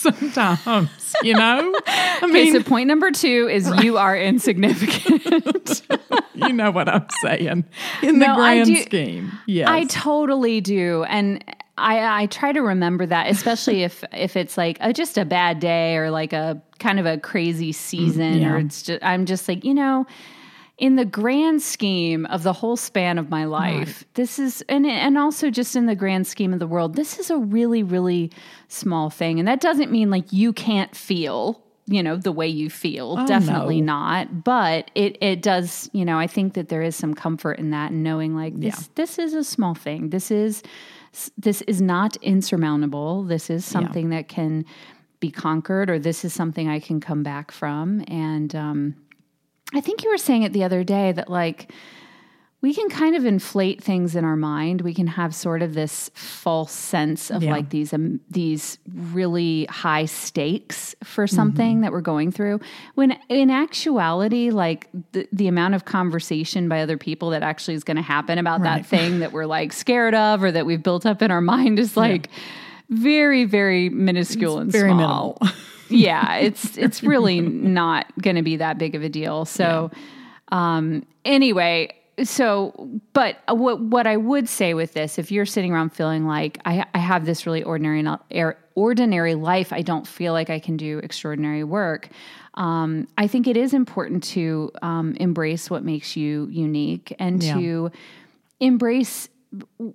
sometimes 0.02 1.16
you 1.24 1.34
know 1.34 1.74
i 1.88 2.20
okay, 2.24 2.32
mean 2.32 2.54
so 2.54 2.64
point 2.64 2.88
number 2.88 3.12
two 3.12 3.48
is 3.52 3.70
you 3.84 3.98
are 3.98 4.18
insignificant. 4.18 5.82
you 6.36 6.54
know 6.54 6.72
what 6.72 6.88
i'm 6.90 7.06
saying 7.22 7.66
in 8.02 8.20
the 8.20 8.26
No, 8.28 8.34
I 8.34 8.56
grand 8.56 8.66
do- 8.68 8.82
scheme 8.84 9.32
yes 9.46 9.68
I 9.70 9.86
totally 9.86 10.62
do, 10.62 11.04
and 11.04 11.44
I, 11.78 12.24
I 12.24 12.26
try 12.28 12.52
to 12.52 12.60
remember 12.62 13.06
that, 13.08 13.30
especially 13.32 13.84
if 13.90 14.04
if 14.14 14.36
it's 14.36 14.58
like 14.58 14.78
a, 14.82 14.94
just 14.94 15.18
a 15.18 15.26
bad 15.26 15.60
day 15.60 15.98
or 15.98 16.12
like 16.12 16.34
a 16.34 16.62
kind 16.80 17.00
of 17.00 17.06
a 17.06 17.18
crazy 17.18 17.72
season, 17.72 18.34
Mm, 18.36 18.42
yeah. 18.42 18.54
or 18.54 18.58
it's 18.58 18.84
just 18.84 19.04
I'm 19.04 19.26
just 19.26 19.48
like 19.48 19.64
you 19.66 19.74
know. 19.74 20.06
in 20.78 20.96
the 20.96 21.06
grand 21.06 21.62
scheme 21.62 22.26
of 22.28 22.44
the 22.44 22.54
whole 22.54 22.76
span 22.76 23.18
of 23.18 23.30
my 23.30 23.46
life, 23.46 24.04
this 24.16 24.38
is 24.40 24.62
and 24.70 24.86
and 24.86 25.18
also 25.18 25.50
just 25.50 25.76
in 25.76 25.86
the 25.86 25.96
grand 25.96 26.28
scheme 26.28 26.54
of 26.54 26.60
the 26.60 26.68
world, 26.68 26.96
this 26.96 27.18
is 27.20 27.30
a 27.32 27.38
really 27.38 27.84
really 27.84 28.32
small 28.72 29.10
thing. 29.10 29.40
And 29.40 29.48
that 29.48 29.62
doesn't 29.62 29.92
mean 29.92 30.10
like 30.10 30.32
you 30.32 30.54
can't 30.54 30.96
feel 30.96 31.62
you 31.88 32.02
know 32.04 32.16
the 32.16 32.32
way 32.32 32.48
you 32.48 32.70
feel 32.70 33.16
Oh, 33.20 33.26
definitely 33.28 33.82
no. 33.82 33.94
not 33.94 34.44
but 34.44 34.92
it 34.94 35.18
it 35.20 35.42
does 35.42 35.90
you 35.94 36.06
know 36.06 36.20
i 36.20 36.28
think 36.28 36.54
that 36.54 36.70
there 36.70 36.84
is 36.84 36.96
some 36.96 37.16
comfort 37.16 37.54
in 37.58 37.72
that 37.72 37.90
and 37.92 38.04
knowing 38.04 38.36
like 38.36 38.56
this 38.56 38.82
Yeah. 38.82 38.88
this 38.96 39.18
is 39.18 39.34
a 39.34 39.44
small 39.44 39.74
thing 39.74 40.12
this 40.12 40.30
is 40.30 40.62
this 41.40 41.64
is 41.64 41.82
not 41.82 42.16
insurmountable 42.18 43.24
this 43.24 43.50
is 43.50 43.66
something 43.66 44.12
that 44.12 44.28
can 44.28 44.64
be 45.20 45.32
conquered 45.32 45.90
or 45.90 45.98
this 45.98 46.24
is 46.24 46.34
something 46.34 46.70
i 46.70 46.80
can 46.80 47.00
come 47.00 47.24
back 47.24 47.52
from 47.52 48.06
and 48.08 48.56
um 48.56 48.96
i 49.74 49.82
think 49.82 50.04
you 50.04 50.12
were 50.12 50.20
saying 50.20 50.44
it 50.44 50.54
the 50.54 50.64
other 50.64 50.84
day 50.84 51.12
that 51.12 51.30
like 51.32 51.72
we 52.62 52.76
can 52.76 52.90
kind 52.90 53.16
of 53.16 53.26
inflate 53.26 53.84
things 53.84 54.16
in 54.16 54.24
our 54.24 54.36
mind. 54.36 54.82
We 54.82 54.94
can 54.94 55.08
have 55.08 55.34
sort 55.34 55.64
of 55.64 55.74
this 55.74 56.12
false 56.14 56.72
sense 56.72 57.32
of 57.32 57.42
Yeah. 57.42 57.52
like 57.54 57.70
these 57.72 57.92
um, 57.92 58.20
these 58.30 58.78
really 58.94 59.66
high 59.66 60.06
stakes 60.06 60.94
for 61.04 61.26
something 61.26 61.82
that 61.82 61.92
we're 61.92 62.02
going 62.02 62.32
through. 62.32 62.60
When 62.94 63.18
in 63.30 63.50
actuality, 63.50 64.52
like 64.52 64.88
the, 65.12 65.28
the 65.32 65.48
amount 65.48 65.74
of 65.74 65.86
conversation 65.86 66.70
by 66.70 66.82
other 66.82 66.98
people 66.98 67.32
that 67.32 67.42
actually 67.42 67.74
is 67.74 67.84
going 67.84 67.98
to 67.98 68.04
happen 68.04 68.38
about 68.38 68.62
that 68.62 68.86
thing 68.86 69.20
that 69.20 69.32
we're 69.32 69.48
like 69.48 69.74
scared 69.74 70.14
of 70.14 70.44
or 70.44 70.52
that 70.52 70.66
we've 70.68 70.84
built 70.84 71.06
up 71.06 71.22
in 71.24 71.32
our 71.32 71.42
mind 71.42 71.80
is 71.80 71.98
like 71.98 72.30
very 72.90 73.46
very 73.46 73.90
minuscule 73.90 74.60
and 74.60 74.72
very 74.72 74.92
small 74.92 75.38
minimal. 75.40 75.56
yeah, 75.90 76.36
it's 76.36 76.78
it's 76.86 77.02
really 77.02 77.42
not 77.42 78.06
going 78.22 78.36
to 78.36 78.44
be 78.44 78.58
that 78.58 78.78
big 78.78 78.94
of 78.94 79.02
a 79.02 79.10
deal. 79.10 79.46
So, 79.46 79.90
um, 80.52 81.06
anyway, 81.26 81.94
so 82.24 82.90
but 83.14 83.38
what 83.48 83.82
what 83.82 84.08
I 84.08 84.18
would 84.18 84.48
say 84.50 84.74
with 84.74 84.94
this, 84.94 85.18
if 85.20 85.32
you're 85.32 85.46
sitting 85.46 85.72
around 85.72 85.92
feeling 85.92 86.26
like 86.26 86.60
I, 86.66 86.86
I 86.94 87.00
have 87.00 87.26
this 87.26 87.46
really 87.46 87.64
ordinary 87.64 88.04
ordinary 88.76 89.36
life, 89.36 89.74
I 89.74 89.82
don't 89.82 90.08
feel 90.08 90.34
like 90.34 90.50
I 90.50 90.60
can 90.60 90.78
do 90.78 91.00
extraordinary 91.00 91.64
work. 91.64 92.10
Um, 92.56 93.08
I 93.18 93.28
think 93.28 93.48
it 93.48 93.58
is 93.58 93.74
important 93.74 94.24
to 94.26 94.72
um, 94.82 95.16
embrace 95.20 95.70
what 95.70 95.84
makes 95.84 96.16
you 96.16 96.48
unique 96.52 97.16
and 97.20 97.42
Yeah. 97.42 97.54
to 97.56 97.92
embrace 98.60 99.30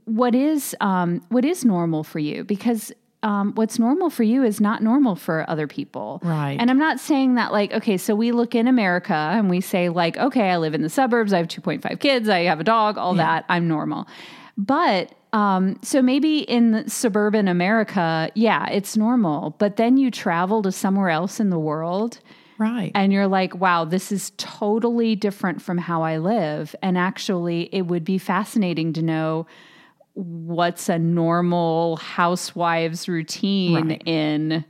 what 0.04 0.34
is 0.34 0.74
um, 0.80 1.22
what 1.28 1.44
is 1.44 1.64
normal 1.64 2.04
for 2.04 2.18
you 2.18 2.44
because 2.44 2.92
um, 3.26 3.52
what's 3.56 3.78
normal 3.78 4.08
for 4.08 4.22
you 4.22 4.44
is 4.44 4.60
not 4.60 4.82
normal 4.82 5.16
for 5.16 5.44
other 5.50 5.66
people 5.66 6.20
Right. 6.22 6.56
and 6.60 6.70
i'm 6.70 6.78
not 6.78 7.00
saying 7.00 7.34
that 7.34 7.50
like 7.52 7.72
okay 7.72 7.96
so 7.96 8.14
we 8.14 8.30
look 8.32 8.54
in 8.54 8.66
america 8.68 9.14
and 9.36 9.50
we 9.50 9.60
say 9.60 9.88
like 9.88 10.16
okay 10.16 10.50
i 10.50 10.56
live 10.58 10.74
in 10.74 10.82
the 10.82 10.88
suburbs 10.88 11.32
i 11.32 11.38
have 11.38 11.48
2.5 11.48 11.98
kids 12.00 12.28
i 12.28 12.40
have 12.44 12.60
a 12.60 12.64
dog 12.64 12.96
all 12.98 13.14
that 13.14 13.44
i'm 13.48 13.66
normal 13.68 14.06
but 14.56 15.12
um, 15.32 15.78
so 15.82 16.00
maybe 16.00 16.38
in 16.38 16.88
suburban 16.88 17.48
america 17.48 18.30
yeah 18.34 18.68
it's 18.70 18.96
normal 18.96 19.56
but 19.58 19.76
then 19.76 19.96
you 19.96 20.10
travel 20.10 20.62
to 20.62 20.70
somewhere 20.72 21.10
else 21.10 21.40
in 21.40 21.50
the 21.50 21.58
world 21.58 22.20
Right. 22.58 22.90
and 22.94 23.12
you're 23.12 23.26
like, 23.26 23.54
wow, 23.54 23.84
this 23.84 24.10
is 24.10 24.32
totally 24.38 25.14
different 25.14 25.60
from 25.60 25.76
how 25.76 26.00
I 26.02 26.16
live. 26.16 26.74
And 26.82 26.96
actually, 26.96 27.68
it 27.70 27.82
would 27.82 28.02
be 28.02 28.16
fascinating 28.16 28.94
to 28.94 29.02
know 29.02 29.46
what's 30.16 30.88
a 30.88 30.98
normal 30.98 31.96
housewife's 31.96 33.06
routine 33.06 33.88
Right. 33.88 34.02
in 34.06 34.64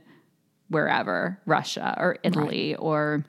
wherever, 0.69 1.39
Russia 1.45 1.95
or 1.97 2.17
Italy 2.23 2.75
or 2.75 3.23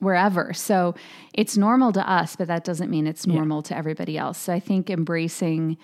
wherever. 0.00 0.52
So 0.52 0.94
it's 1.32 1.56
normal 1.56 1.92
to 1.92 2.08
us, 2.10 2.36
but 2.36 2.48
that 2.48 2.64
doesn't 2.64 2.90
mean 2.90 3.06
it's 3.06 3.26
normal 3.26 3.62
to 3.62 3.76
everybody 3.76 4.18
else. 4.18 4.36
So 4.38 4.52
I 4.52 4.60
think 4.60 4.90
embracing 4.90 5.76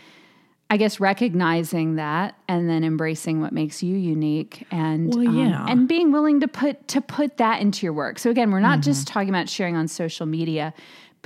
I 0.68 0.78
guess 0.78 0.98
recognizing 0.98 1.94
that 1.94 2.34
and 2.48 2.68
then 2.68 2.82
embracing 2.82 3.40
what 3.40 3.52
makes 3.52 3.84
you 3.84 3.94
unique 3.96 4.66
and 4.72 5.14
Well, 5.14 5.28
um, 5.28 5.36
yeah. 5.38 5.64
and 5.68 5.86
being 5.86 6.10
willing 6.10 6.40
to 6.40 6.48
put 6.48 6.88
to 6.88 7.00
put 7.00 7.36
that 7.36 7.60
into 7.60 7.86
your 7.86 7.92
work. 7.92 8.18
So 8.18 8.30
again, 8.30 8.50
we're 8.50 8.58
not 8.58 8.80
Mm-hmm. 8.80 8.90
just 8.90 9.06
talking 9.06 9.28
about 9.28 9.48
sharing 9.48 9.76
on 9.76 9.86
social 9.86 10.26
media, 10.26 10.74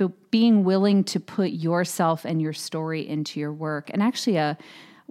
but 0.01 0.31
being 0.31 0.63
willing 0.63 1.03
to 1.03 1.19
put 1.19 1.51
yourself 1.51 2.25
and 2.25 2.41
your 2.41 2.53
story 2.53 3.07
into 3.07 3.39
your 3.39 3.53
work. 3.53 3.89
And 3.93 4.01
actually 4.01 4.37
a 4.37 4.57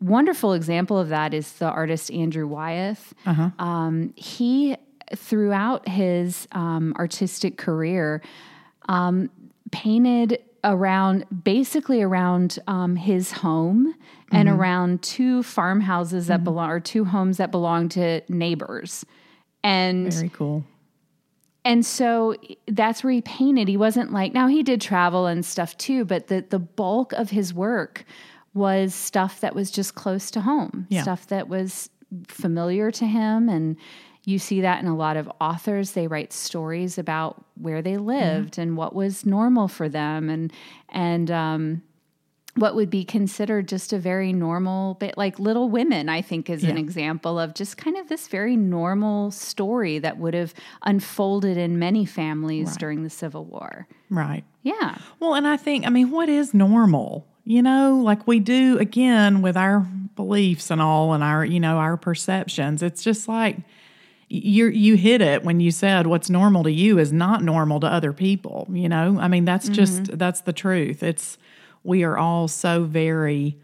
wonderful 0.00 0.52
example 0.54 0.98
of 0.98 1.10
that 1.10 1.34
is 1.34 1.52
the 1.54 1.66
artist 1.66 2.10
Andrew 2.10 2.46
Wyeth. 2.46 3.14
Uh-huh. 3.26 3.50
Um, 3.58 4.12
he 4.16 4.76
throughout 5.14 5.88
his 5.88 6.48
um, 6.52 6.94
artistic 6.98 7.56
career 7.56 8.22
um, 8.88 9.30
painted 9.70 10.42
around 10.62 11.24
basically 11.44 12.02
around 12.02 12.58
um, 12.66 12.96
his 12.96 13.32
home 13.32 13.94
and 14.32 14.48
Mm-hmm. 14.48 14.60
around 14.60 15.02
two 15.02 15.42
farmhouses 15.42 16.28
that 16.28 16.44
belong 16.44 16.70
or 16.70 16.78
two 16.80 17.04
homes 17.04 17.38
that 17.38 17.50
belong 17.50 17.88
to 17.90 18.20
neighbors 18.28 19.04
and 19.64 20.12
Very 20.12 20.28
cool. 20.28 20.64
And 21.64 21.84
so 21.84 22.34
that's 22.68 23.04
where 23.04 23.12
he 23.12 23.20
painted. 23.22 23.68
He 23.68 23.76
wasn't 23.76 24.12
like 24.12 24.32
now 24.32 24.46
he 24.48 24.62
did 24.62 24.80
travel 24.80 25.26
and 25.26 25.44
stuff 25.44 25.76
too 25.76 26.04
but 26.04 26.26
the 26.28 26.44
the 26.48 26.58
bulk 26.58 27.12
of 27.12 27.30
his 27.30 27.52
work 27.54 28.04
was 28.54 28.94
stuff 28.94 29.40
that 29.40 29.54
was 29.54 29.70
just 29.70 29.94
close 29.94 30.30
to 30.32 30.40
home 30.40 30.86
Yeah. 30.90 31.02
stuff 31.02 31.26
that 31.28 31.48
was 31.48 31.88
familiar 32.26 32.90
to 32.90 33.06
him. 33.06 33.48
And 33.48 33.76
you 34.24 34.38
see 34.38 34.60
that 34.62 34.82
in 34.82 34.88
a 34.88 34.96
lot 34.96 35.16
of 35.16 35.30
authors. 35.40 35.92
They 35.92 36.06
write 36.08 36.32
stories 36.32 36.98
about 36.98 37.44
where 37.54 37.80
they 37.82 37.96
lived 37.96 38.58
and 38.58 38.76
what 38.76 38.94
was 38.94 39.24
normal 39.24 39.68
for 39.68 39.88
them. 39.88 40.28
And 40.28 40.52
and 40.88 41.30
um 41.30 41.82
what 42.56 42.74
would 42.74 42.90
be 42.90 43.04
considered 43.04 43.68
just 43.68 43.92
a 43.92 43.98
very 43.98 44.32
normal 44.32 44.94
bit 44.94 45.16
like 45.16 45.38
little 45.38 45.68
women 45.68 46.08
i 46.08 46.20
think 46.20 46.50
is 46.50 46.64
an 46.64 46.76
example 46.76 47.38
of 47.38 47.54
just 47.54 47.76
kind 47.76 47.96
of 47.96 48.08
this 48.08 48.28
very 48.28 48.56
normal 48.56 49.30
story 49.30 49.98
that 49.98 50.18
would 50.18 50.34
have 50.34 50.52
unfolded 50.82 51.56
in 51.56 51.78
many 51.78 52.04
families 52.04 52.76
during 52.76 53.02
the 53.02 53.10
civil 53.10 53.44
war 53.44 53.86
Right. 54.10 54.44
yeah 54.62 54.98
Well, 55.20 55.34
and 55.34 55.46
I 55.46 55.56
think, 55.56 55.86
I 55.86 55.90
mean, 55.90 56.10
what 56.10 56.28
is 56.28 56.52
normal? 56.52 57.26
You 57.44 57.62
know, 57.62 58.00
like 58.04 58.26
we 58.26 58.40
do 58.40 58.78
again 58.78 59.40
with 59.40 59.56
our 59.56 59.80
beliefs 60.16 60.70
and 60.70 60.80
all 60.82 61.14
and 61.14 61.22
our, 61.24 61.44
you 61.44 61.60
know, 61.60 61.78
our 61.78 61.96
perceptions. 61.96 62.82
It's 62.82 63.02
just 63.02 63.28
like 63.28 63.56
you 64.28 64.66
you 64.66 64.96
hit 64.96 65.20
it 65.20 65.42
when 65.42 65.58
you 65.60 65.70
said 65.70 66.06
what's 66.06 66.30
normal 66.30 66.62
to 66.64 66.70
you 66.70 66.98
is 66.98 67.12
not 67.12 67.42
normal 67.42 67.80
to 67.80 67.86
other 67.86 68.12
people, 68.12 68.68
you 68.70 68.88
know? 68.88 69.18
I 69.18 69.28
mean, 69.28 69.44
that's 69.44 69.68
just 69.68 70.04
mm-hmm. 70.04 70.16
that's 70.16 70.42
the 70.42 70.52
truth. 70.52 71.02
It's 71.02 71.38
we 71.84 72.04
are 72.04 72.16
all 72.18 72.48
so 72.48 72.84
very 72.84 73.58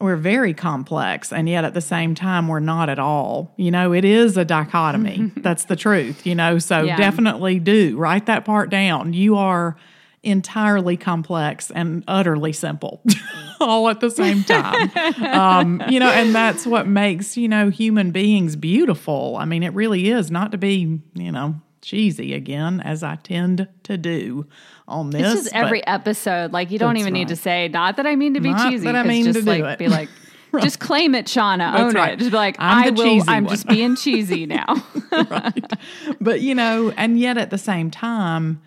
we're 0.00 0.16
very 0.16 0.52
complex 0.52 1.32
and 1.32 1.48
yet 1.48 1.64
at 1.64 1.72
the 1.72 1.80
same 1.80 2.14
time 2.14 2.48
we're 2.48 2.60
not 2.60 2.88
at 2.90 2.98
all. 2.98 3.54
You 3.56 3.70
know 3.70 3.92
it 3.92 4.04
is 4.04 4.36
a 4.36 4.44
dichotomy. 4.44 5.32
That's 5.38 5.64
the 5.64 5.76
truth 5.76 6.26
you 6.26 6.34
know 6.34 6.58
so 6.58 6.82
Yeah. 6.84 6.96
definitely 6.96 7.58
do. 7.58 7.96
Write 7.96 8.26
that 8.26 8.44
part 8.44 8.68
down. 8.70 9.12
You 9.14 9.36
are 9.36 9.76
entirely 10.22 10.96
complex 10.96 11.70
and 11.70 12.02
utterly 12.08 12.52
simple 12.52 13.00
all 13.60 13.88
at 13.88 14.00
the 14.00 14.10
same 14.10 14.42
time. 14.44 14.90
Um, 15.20 15.82
you 15.88 16.00
know 16.00 16.10
and 16.10 16.34
that's 16.34 16.66
what 16.66 16.86
makes 16.86 17.36
you 17.36 17.48
know 17.48 17.70
human 17.70 18.10
beings 18.10 18.56
beautiful. 18.56 19.36
I 19.38 19.44
mean 19.44 19.62
it 19.62 19.72
really 19.74 20.10
is 20.10 20.30
not 20.30 20.52
to 20.52 20.58
be 20.58 21.00
you 21.14 21.32
know 21.32 21.60
cheesy 21.86 22.34
again 22.34 22.80
as 22.80 23.04
i 23.04 23.14
tend 23.14 23.68
to 23.84 23.96
do 23.96 24.44
on 24.88 25.10
this 25.10 25.22
This 25.22 25.46
is 25.46 25.52
every 25.52 25.86
episode. 25.86 26.52
Like 26.52 26.70
you 26.70 26.78
don't 26.78 26.96
even 26.96 27.12
need 27.12 27.28
to 27.28 27.36
say, 27.36 27.68
not 27.68 27.96
that 27.96 28.06
I 28.06 28.16
mean 28.16 28.34
to 28.34 28.40
be 28.40 28.50
Not 28.50 28.70
cheesy. 28.70 28.84
that 28.84 28.96
I 28.96 29.02
mean 29.02 29.24
to 29.24 29.32
just 29.32 29.44
do 29.44 29.50
like 29.50 29.74
it. 29.74 29.78
be 29.78 29.88
like, 29.88 30.08
just 30.60 30.78
claim 30.80 31.14
it, 31.14 31.26
Shaunna. 31.26 31.78
Own 31.78 31.94
right. 31.94 32.12
it. 32.12 32.18
Just 32.18 32.30
be 32.30 32.36
like, 32.36 32.56
I'm 32.58 32.86
I 32.86 32.90
will. 32.90 33.22
I'm 33.28 33.44
one. 33.44 33.52
just 33.52 33.66
being 33.66 33.96
cheesy 34.04 34.46
now. 34.46 34.76
right. 35.12 35.72
But 36.20 36.40
you 36.40 36.54
know, 36.54 36.92
and 36.96 37.18
yet 37.18 37.36
at 37.36 37.50
the 37.50 37.58
same 37.58 37.90
time, 37.90 38.62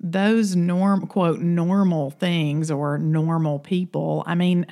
those 0.00 0.54
norm 0.54 1.06
quote 1.06 1.40
normal 1.40 2.10
things 2.10 2.70
or 2.70 2.98
normal 2.98 3.58
people, 3.58 4.22
I 4.26 4.34
mean, 4.34 4.66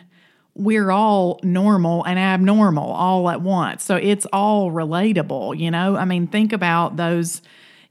we're 0.54 0.90
all 0.90 1.40
normal 1.42 2.04
and 2.04 2.18
abnormal 2.18 2.90
all 2.92 3.28
at 3.30 3.40
once. 3.40 3.82
So 3.82 3.96
it's 3.96 4.26
all 4.32 4.70
relatable, 4.70 5.58
you 5.58 5.70
know? 5.70 5.96
I 5.96 6.04
mean, 6.04 6.26
think 6.26 6.52
about 6.52 6.96
those, 6.96 7.40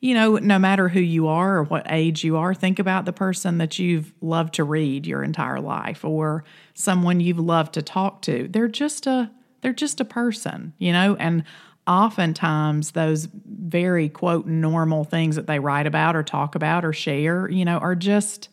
you 0.02 0.16
know, 0.16 0.38
no 0.38 0.58
matter 0.58 0.90
who 0.90 1.00
you 1.00 1.28
are 1.28 1.58
or 1.58 1.64
what 1.64 1.86
age 1.90 2.24
you 2.24 2.36
are, 2.36 2.54
think 2.56 2.80
about 2.80 3.06
the 3.06 3.14
person 3.14 3.60
that 3.60 3.78
you've 3.78 4.12
loved 4.20 4.56
to 4.56 4.64
read 4.64 5.06
your 5.06 5.24
entire 5.24 5.62
life 5.62 6.04
or 6.04 6.44
someone 6.74 7.20
you've 7.20 7.40
loved 7.40 7.74
to 7.76 7.84
talk 7.84 8.24
to. 8.24 8.48
They're 8.50 8.68
just 8.68 9.08
a 9.08 9.32
they're 9.62 9.74
just 9.74 10.02
a 10.02 10.06
person, 10.06 10.74
you 10.80 10.92
know? 10.92 11.16
And 11.18 11.44
oftentimes 11.86 12.92
those 12.92 13.28
very 13.46 14.10
quote 14.10 14.48
normal 14.48 15.04
things 15.04 15.36
that 15.36 15.46
they 15.46 15.60
write 15.60 15.86
about 15.86 16.16
or 16.16 16.24
talk 16.24 16.56
about 16.56 16.84
or 16.84 16.94
share, 16.94 17.48
you 17.48 17.64
know, 17.64 17.78
are 17.78 17.96
just 17.96 18.50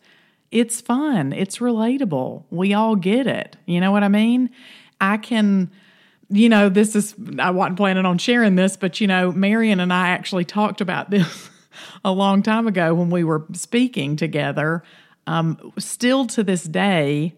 it's 0.50 0.82
fun. 0.82 1.32
It's 1.32 1.58
relatable. 1.58 2.44
We 2.50 2.74
all 2.74 2.94
get 2.94 3.26
it. 3.26 3.56
You 3.66 3.80
know 3.80 3.90
what 3.90 4.02
I 4.02 4.08
mean? 4.08 4.50
I 5.00 5.16
can, 5.16 5.70
you 6.30 6.48
know, 6.48 6.68
this 6.68 6.94
is, 6.94 7.14
I 7.38 7.50
wasn't 7.50 7.76
planning 7.76 8.04
on 8.04 8.18
sharing 8.18 8.54
this, 8.54 8.76
but, 8.76 9.00
you 9.00 9.06
know, 9.06 9.32
Marian 9.32 9.80
and 9.80 9.92
I 9.92 10.08
actually 10.08 10.44
talked 10.44 10.80
about 10.80 11.10
this 11.10 11.50
a 12.04 12.12
long 12.12 12.42
time 12.42 12.66
ago 12.66 12.94
when 12.94 13.10
we 13.10 13.24
were 13.24 13.44
speaking 13.52 14.16
together. 14.16 14.82
Um, 15.26 15.72
still 15.78 16.26
to 16.28 16.42
this 16.42 16.64
day, 16.64 17.34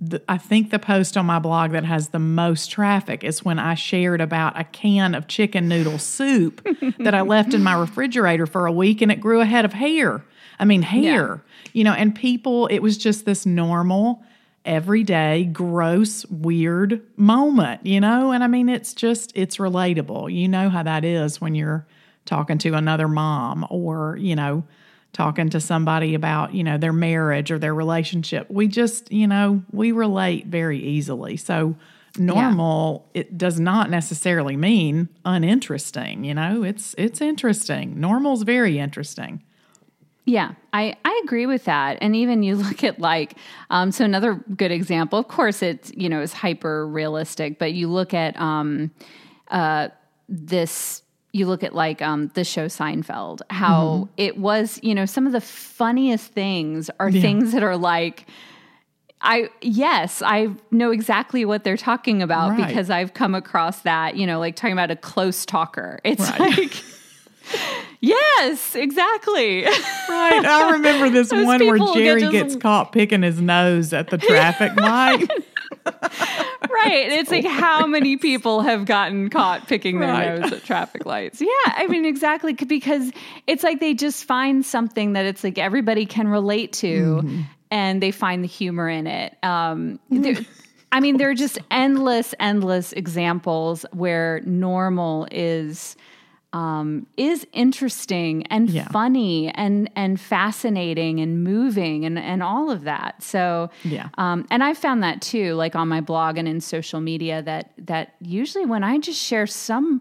the, 0.00 0.22
I 0.28 0.38
think 0.38 0.70
the 0.70 0.78
post 0.78 1.16
on 1.16 1.26
my 1.26 1.38
blog 1.38 1.72
that 1.72 1.84
has 1.84 2.10
the 2.10 2.18
most 2.18 2.70
traffic 2.70 3.24
is 3.24 3.44
when 3.44 3.58
I 3.58 3.74
shared 3.74 4.20
about 4.20 4.58
a 4.58 4.64
can 4.64 5.14
of 5.14 5.26
chicken 5.26 5.68
noodle 5.68 5.98
soup 5.98 6.66
that 6.98 7.14
I 7.14 7.22
left 7.22 7.54
in 7.54 7.62
my 7.62 7.74
refrigerator 7.74 8.46
for 8.46 8.66
a 8.66 8.72
week 8.72 9.02
and 9.02 9.10
it 9.10 9.20
grew 9.20 9.40
a 9.40 9.46
head 9.46 9.64
of 9.64 9.72
hair. 9.72 10.24
I 10.58 10.64
mean, 10.64 10.82
hair, 10.82 11.42
yeah. 11.44 11.70
you 11.72 11.84
know, 11.84 11.92
and 11.92 12.14
people, 12.14 12.66
it 12.68 12.80
was 12.80 12.98
just 12.98 13.24
this 13.24 13.46
normal, 13.46 14.22
everyday, 14.64 15.44
gross, 15.44 16.26
weird 16.26 17.00
moment, 17.16 17.86
you 17.86 18.00
know? 18.00 18.32
And 18.32 18.44
I 18.44 18.46
mean, 18.46 18.68
it's 18.68 18.92
just, 18.92 19.32
it's 19.34 19.56
relatable. 19.56 20.32
You 20.34 20.48
know 20.48 20.68
how 20.68 20.82
that 20.82 21.04
is 21.04 21.40
when 21.40 21.54
you're 21.54 21.86
talking 22.24 22.58
to 22.58 22.74
another 22.74 23.08
mom 23.08 23.66
or, 23.70 24.16
you 24.20 24.36
know, 24.36 24.64
talking 25.12 25.48
to 25.50 25.60
somebody 25.60 26.14
about, 26.14 26.54
you 26.54 26.62
know, 26.62 26.76
their 26.76 26.92
marriage 26.92 27.50
or 27.50 27.58
their 27.58 27.74
relationship. 27.74 28.50
We 28.50 28.68
just, 28.68 29.10
you 29.10 29.26
know, 29.26 29.62
we 29.72 29.92
relate 29.92 30.46
very 30.46 30.78
easily. 30.78 31.36
So 31.36 31.76
normal 32.18 33.08
yeah. 33.14 33.20
it 33.22 33.38
does 33.38 33.58
not 33.58 33.90
necessarily 33.90 34.56
mean 34.56 35.08
uninteresting, 35.24 36.24
you 36.24 36.34
know? 36.34 36.62
It's 36.62 36.94
it's 36.98 37.20
interesting. 37.20 37.98
Normal's 37.98 38.42
very 38.42 38.78
interesting. 38.78 39.42
Yeah, 40.28 40.52
I, 40.74 40.94
I 41.06 41.20
agree 41.24 41.46
with 41.46 41.64
that. 41.64 41.98
And 42.02 42.14
even 42.14 42.42
you 42.42 42.56
look 42.68 42.84
at 42.84 43.00
like, 43.00 43.34
um, 43.70 43.90
so 43.90 44.04
another 44.04 44.34
good 44.56 44.70
example, 44.70 45.18
of 45.18 45.28
course, 45.28 45.62
it's, 45.62 45.90
you 45.94 46.08
know, 46.08 46.20
is 46.20 46.32
hyper 46.32 46.86
realistic, 46.86 47.58
but 47.58 47.72
you 47.72 47.88
look 47.88 48.12
at 48.12 48.38
um, 48.38 48.90
uh, 49.50 49.88
this 50.28 51.02
you 51.32 51.46
look 51.46 51.62
at 51.62 51.74
like 51.74 52.00
um, 52.00 52.28
the 52.34 52.42
show 52.42 52.66
Seinfeld, 52.66 53.40
how 53.50 53.84
mm-hmm. 53.84 54.12
it 54.16 54.38
was, 54.38 54.80
you 54.82 54.94
know, 54.94 55.04
some 55.04 55.26
of 55.26 55.32
the 55.32 55.42
funniest 55.42 56.32
things 56.32 56.90
are 56.98 57.10
yeah. 57.10 57.20
things 57.20 57.52
that 57.52 57.62
are 57.62 57.76
like, 57.76 58.26
I, 59.20 59.50
yes, 59.60 60.22
I 60.22 60.48
know 60.70 60.90
exactly 60.90 61.44
what 61.44 61.64
they're 61.64 61.76
talking 61.76 62.22
about 62.22 62.50
right. 62.50 62.66
because 62.66 62.88
I've 62.88 63.12
come 63.12 63.34
across 63.34 63.82
that, 63.82 64.16
you 64.16 64.26
know, 64.26 64.38
like 64.38 64.56
talking 64.56 64.72
about 64.72 64.90
a 64.90 64.96
close 64.96 65.44
talker. 65.44 66.00
It's 66.02 66.30
right. 66.30 66.58
like, 66.58 66.72
yes, 68.00 68.74
exactly. 68.74 69.64
Right. 69.64 70.44
I 70.44 70.70
remember 70.72 71.10
this 71.10 71.30
one 71.30 71.44
where 71.44 71.78
Jerry 71.94 72.22
get 72.22 72.32
gets 72.32 72.56
caught 72.56 72.92
picking 72.92 73.22
his 73.22 73.40
nose 73.40 73.92
at 73.92 74.10
the 74.10 74.18
traffic 74.18 74.74
light 74.76 75.28
right. 76.88 77.10
It's 77.12 77.30
like 77.30 77.44
how 77.46 77.86
many 77.86 78.16
people 78.16 78.62
have 78.62 78.84
gotten 78.84 79.30
caught 79.30 79.66
picking 79.66 80.00
their 80.00 80.12
right. 80.12 80.40
nose 80.40 80.52
at 80.52 80.64
traffic 80.64 81.06
lights. 81.06 81.40
Yeah, 81.40 81.48
I 81.66 81.86
mean 81.88 82.04
exactly 82.04 82.52
because 82.52 83.12
it's 83.46 83.62
like 83.62 83.80
they 83.80 83.94
just 83.94 84.24
find 84.24 84.64
something 84.64 85.14
that 85.14 85.26
it's 85.26 85.44
like 85.44 85.58
everybody 85.58 86.06
can 86.06 86.28
relate 86.28 86.72
to 86.74 87.22
mm-hmm. 87.22 87.42
and 87.70 88.02
they 88.02 88.10
find 88.10 88.42
the 88.42 88.48
humor 88.48 88.88
in 88.88 89.06
it. 89.06 89.36
Um, 89.42 89.98
I 90.90 91.00
mean, 91.00 91.18
there 91.18 91.28
are 91.28 91.34
just 91.34 91.58
endless, 91.70 92.34
endless 92.40 92.92
examples 92.94 93.84
where 93.92 94.40
normal 94.46 95.28
is 95.30 95.96
um, 96.52 97.06
is 97.16 97.46
interesting 97.52 98.46
and 98.46 98.70
yeah. 98.70 98.88
funny 98.88 99.50
and 99.50 99.90
and 99.94 100.18
fascinating 100.18 101.20
and 101.20 101.44
moving 101.44 102.04
and 102.04 102.18
and 102.18 102.42
all 102.42 102.70
of 102.70 102.84
that. 102.84 103.22
So 103.22 103.70
yeah, 103.84 104.08
um, 104.16 104.46
and 104.50 104.64
I 104.64 104.74
found 104.74 105.02
that 105.02 105.20
too, 105.20 105.54
like 105.54 105.76
on 105.76 105.88
my 105.88 106.00
blog 106.00 106.38
and 106.38 106.48
in 106.48 106.60
social 106.60 107.00
media. 107.00 107.42
That 107.42 107.72
that 107.78 108.14
usually 108.20 108.64
when 108.64 108.82
I 108.82 108.98
just 108.98 109.20
share 109.20 109.46
some 109.46 110.00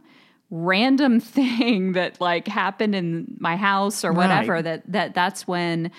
random 0.49 1.19
thing 1.19 1.93
that 1.93 2.21
like 2.21 2.47
happened 2.47 2.95
in 2.95 3.35
my 3.39 3.57
house 3.57 4.05
or 4.05 4.13
whatever, 4.13 4.53
right. 4.53 4.63
that 4.63 4.91
that 4.91 5.13
that's 5.13 5.47
when. 5.47 5.91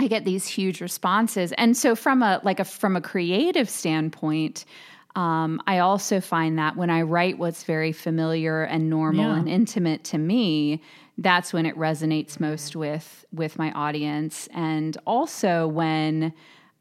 I 0.00 0.08
get 0.08 0.24
these 0.24 0.48
huge 0.48 0.80
responses. 0.80 1.52
And 1.52 1.76
so 1.76 1.94
from 1.94 2.24
a 2.24 2.40
like 2.42 2.58
a 2.58 2.64
from 2.64 2.96
a 2.96 3.00
creative 3.00 3.70
standpoint, 3.70 4.64
um, 5.14 5.62
I 5.66 5.78
also 5.78 6.20
find 6.20 6.58
that 6.58 6.76
when 6.76 6.90
I 6.90 7.02
write 7.02 7.38
what's 7.38 7.64
very 7.64 7.92
familiar 7.92 8.62
and 8.62 8.88
normal 8.88 9.26
yeah. 9.26 9.38
and 9.38 9.48
intimate 9.48 10.04
to 10.04 10.18
me, 10.18 10.82
that's 11.18 11.52
when 11.52 11.66
it 11.66 11.76
resonates 11.76 12.40
most 12.40 12.74
with 12.74 13.24
with 13.32 13.58
my 13.58 13.72
audience. 13.72 14.48
And 14.54 14.96
also 15.06 15.66
when, 15.68 16.32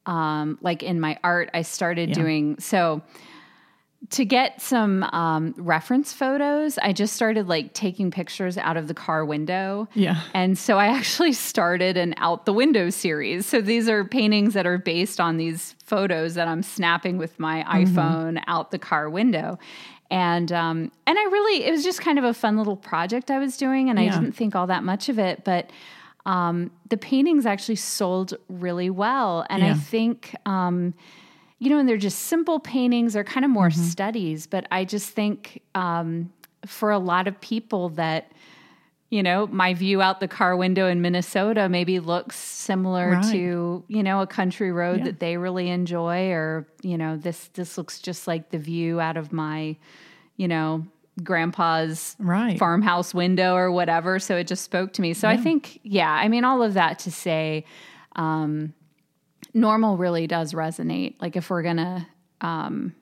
um, 0.06 0.58
like 0.62 0.82
in 0.82 1.00
my 1.00 1.18
art, 1.24 1.50
I 1.54 1.64
started 1.64 2.10
yeah. 2.10 2.16
doing 2.16 2.60
so 2.60 3.02
to 4.10 4.26
get 4.26 4.62
some 4.62 5.04
um, 5.04 5.54
reference 5.58 6.12
photos, 6.12 6.78
I 6.80 6.92
just 6.92 7.16
started 7.16 7.48
like 7.48 7.74
taking 7.74 8.10
pictures 8.10 8.58
out 8.58 8.76
of 8.76 8.88
the 8.88 8.94
car 8.94 9.24
window. 9.24 9.88
Yeah. 9.94 10.22
And 10.34 10.58
so 10.58 10.80
I 10.80 10.88
actually 10.98 11.34
started 11.34 11.98
an 11.98 12.16
out 12.18 12.46
the 12.46 12.54
window 12.54 12.90
series. 12.90 13.46
So 13.46 13.62
these 13.62 13.88
are 13.88 14.04
paintings 14.04 14.54
that 14.56 14.66
are 14.66 14.80
based 14.80 15.20
on 15.20 15.38
these 15.38 15.76
photos 15.86 16.34
that 16.34 16.48
I'm 16.48 16.64
snapping 16.64 17.18
with 17.18 17.40
my 17.40 17.64
mm-hmm. 17.64 17.98
iPhone 17.98 18.44
out 18.48 18.72
the 18.72 18.80
car 18.80 19.10
window. 19.10 19.60
And 20.10 20.52
um, 20.52 20.92
and 21.08 21.18
I 21.18 21.24
really 21.24 21.64
it 21.64 21.72
was 21.72 21.86
just 21.86 22.02
kind 22.02 22.20
of 22.20 22.26
a 22.26 22.34
fun 22.34 22.58
little 22.58 22.76
project 22.76 23.32
I 23.32 23.40
was 23.40 23.56
doing, 23.56 23.90
and 23.90 23.98
yeah. 23.98 24.08
I 24.08 24.10
didn't 24.10 24.34
think 24.34 24.58
all 24.58 24.68
that 24.68 24.84
much 24.84 25.08
of 25.08 25.18
it, 25.18 25.46
but 25.46 25.70
um, 26.26 26.70
the 26.90 26.98
paintings 26.98 27.46
actually 27.46 27.78
sold 27.78 28.34
really 28.50 28.90
well, 28.90 29.46
and 29.50 29.64
yeah. 29.64 29.72
I 29.72 29.74
think. 29.76 30.36
Um, 30.46 30.96
you 31.62 31.70
know, 31.70 31.78
and 31.78 31.88
they're 31.88 31.96
just 31.96 32.24
simple 32.24 32.60
paintings. 32.60 33.14
They're 33.14 33.24
kind 33.24 33.46
of 33.46 33.52
more 33.52 33.70
mm-hmm. 33.70 33.84
studies, 33.84 34.48
but 34.48 34.66
I 34.72 34.84
just 34.84 35.12
think 35.12 35.62
um, 35.76 36.34
for 36.66 36.90
a 36.90 36.98
lot 36.98 37.28
of 37.28 37.40
people 37.40 37.90
that, 37.90 38.32
you 39.12 39.22
know, 39.22 39.46
my 39.46 39.76
view 39.76 40.02
out 40.02 40.22
the 40.22 40.28
car 40.28 40.58
window 40.58 40.88
in 40.88 41.04
Minnesota 41.04 41.70
maybe 41.70 42.00
looks 42.00 42.36
similar 42.36 43.12
right. 43.12 43.32
to, 43.32 43.84
you 43.88 44.02
know, 44.02 44.22
a 44.22 44.28
country 44.28 44.72
road 44.72 45.00
yeah. 45.00 45.04
that 45.06 45.20
they 45.20 45.38
really 45.38 45.70
enjoy, 45.70 46.32
or 46.32 46.66
you 46.82 46.98
know, 46.98 47.16
this 47.16 47.52
this 47.54 47.78
looks 47.78 48.00
just 48.00 48.26
like 48.26 48.50
the 48.50 48.58
view 48.58 49.00
out 49.00 49.16
of 49.16 49.32
my, 49.32 49.78
you 50.38 50.48
know, 50.48 50.84
grandpa's 51.22 52.16
right. 52.18 52.58
farmhouse 52.58 53.14
window 53.14 53.54
or 53.54 53.72
whatever. 53.72 54.18
So 54.18 54.36
it 54.36 54.48
just 54.48 54.64
spoke 54.64 54.94
to 54.94 55.02
me. 55.04 55.14
So 55.14 55.30
yeah. 55.30 55.36
I 55.36 55.38
think, 55.38 55.80
yeah, 55.84 56.12
I 56.12 56.28
mean, 56.28 56.44
all 56.44 56.64
of 56.64 56.74
that 56.74 56.98
to 57.00 57.12
say. 57.12 57.66
Um, 58.16 58.74
normal 59.54 59.98
really 59.98 60.28
does 60.28 60.54
resonate. 60.54 61.16
Like 61.22 61.36
if 61.36 61.50
we're 61.50 61.64
gonna, 61.64 62.08
um, 62.42 62.96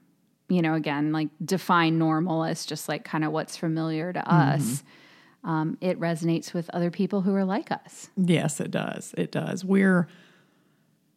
you 0.47 0.61
know, 0.61 0.73
again, 0.73 1.11
like 1.11 1.29
define 1.43 1.97
normal 1.97 2.43
as 2.43 2.65
just 2.65 2.89
like 2.89 3.03
kind 3.03 3.23
of 3.23 3.31
what's 3.31 3.55
familiar 3.55 4.11
to 4.11 4.19
mm-hmm. 4.19 4.31
us. 4.31 4.83
Um, 5.43 5.77
it 5.79 5.99
resonates 5.99 6.53
with 6.53 6.69
other 6.71 6.91
people 6.91 7.21
who 7.21 7.33
are 7.33 7.45
like 7.45 7.71
us. 7.71 8.09
Yes, 8.17 8.59
it 8.59 8.71
does. 8.71 9.13
It 9.17 9.31
does. 9.31 9.63
We're, 9.63 10.07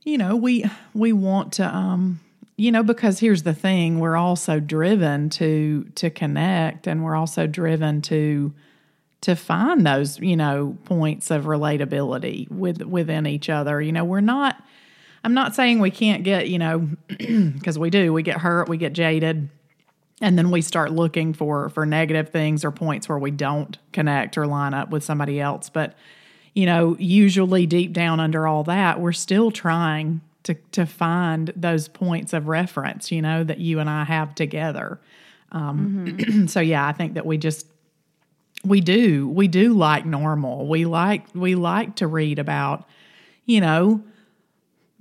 you 0.05 0.17
know, 0.17 0.37
we 0.37 0.65
we 0.95 1.13
want 1.13 1.55
to, 1.55 1.67
um, 1.67 2.21
you 2.57 2.71
know, 2.71 2.85
because 2.85 3.19
here's 3.19 3.43
the 3.43 3.55
thing: 3.55 3.99
we're 3.99 4.17
also 4.17 4.61
driven 4.61 5.29
to 5.31 5.85
to 5.97 6.09
connect, 6.11 6.87
and 6.87 7.03
we're 7.03 7.17
also 7.17 7.47
driven 7.47 8.01
to 8.03 8.55
to 9.23 9.35
find 9.35 9.87
those, 9.87 10.19
you 10.21 10.37
know, 10.37 10.77
points 10.85 11.31
of 11.31 11.45
relatability 11.45 12.51
with 12.51 12.83
within 12.83 13.27
each 13.27 13.49
other. 13.49 13.81
You 13.81 13.93
know, 13.93 14.05
we're 14.05 14.21
not 14.21 14.63
I'm 15.25 15.35
not 15.35 15.55
saying 15.55 15.79
we 15.79 15.91
can't 15.91 16.25
get, 16.25 16.49
you 16.49 16.59
know, 16.59 16.89
because 17.09 17.79
we 17.79 17.91
do, 17.91 18.13
we 18.13 18.23
get 18.23 18.39
hurt, 18.39 18.69
we 18.69 18.77
get 18.77 18.93
jaded, 18.93 19.49
and 20.21 20.39
then 20.39 20.51
we 20.51 20.63
start 20.63 20.93
looking 20.93 21.33
for 21.33 21.69
for 21.69 21.85
negative 21.87 22.31
things 22.31 22.65
or 22.65 22.71
points 22.71 23.09
where 23.09 23.19
we 23.19 23.31
don't 23.31 23.79
connect 23.93 24.37
or 24.39 24.47
line 24.47 24.75
up 24.75 24.91
with 24.91 25.05
somebody 25.05 25.41
else. 25.41 25.69
But, 25.69 25.95
you 26.55 26.67
know, 26.67 26.97
usually 26.99 27.67
deep 27.67 27.93
down 27.93 28.21
under 28.21 28.47
all 28.47 28.65
that, 28.65 29.01
we're 29.01 29.13
still 29.13 29.51
trying 29.51 30.21
to 30.45 30.55
to 30.73 30.87
find 30.87 31.53
those 31.55 31.89
points 31.89 32.33
of 32.33 32.49
reference, 32.49 33.13
you 33.13 33.23
know, 33.23 33.45
that 33.45 33.59
you 33.59 33.79
and 33.79 33.89
I 33.89 34.05
have 34.05 34.35
together. 34.35 35.01
Um, 35.53 36.07
mm-hmm. 36.07 36.47
so 36.47 36.61
yeah, 36.61 36.87
I 36.87 36.93
think 36.93 37.15
that 37.15 37.27
we 37.27 37.39
just 37.39 37.67
we 38.65 38.81
do 38.81 39.29
we 39.29 39.49
do 39.49 39.73
like 39.75 40.05
normal. 40.05 40.67
We 40.67 40.85
like 40.85 41.27
we 41.35 41.55
like 41.55 41.97
to 41.97 42.07
read 42.07 42.39
about, 42.39 42.89
you 43.45 43.61
know, 43.61 44.03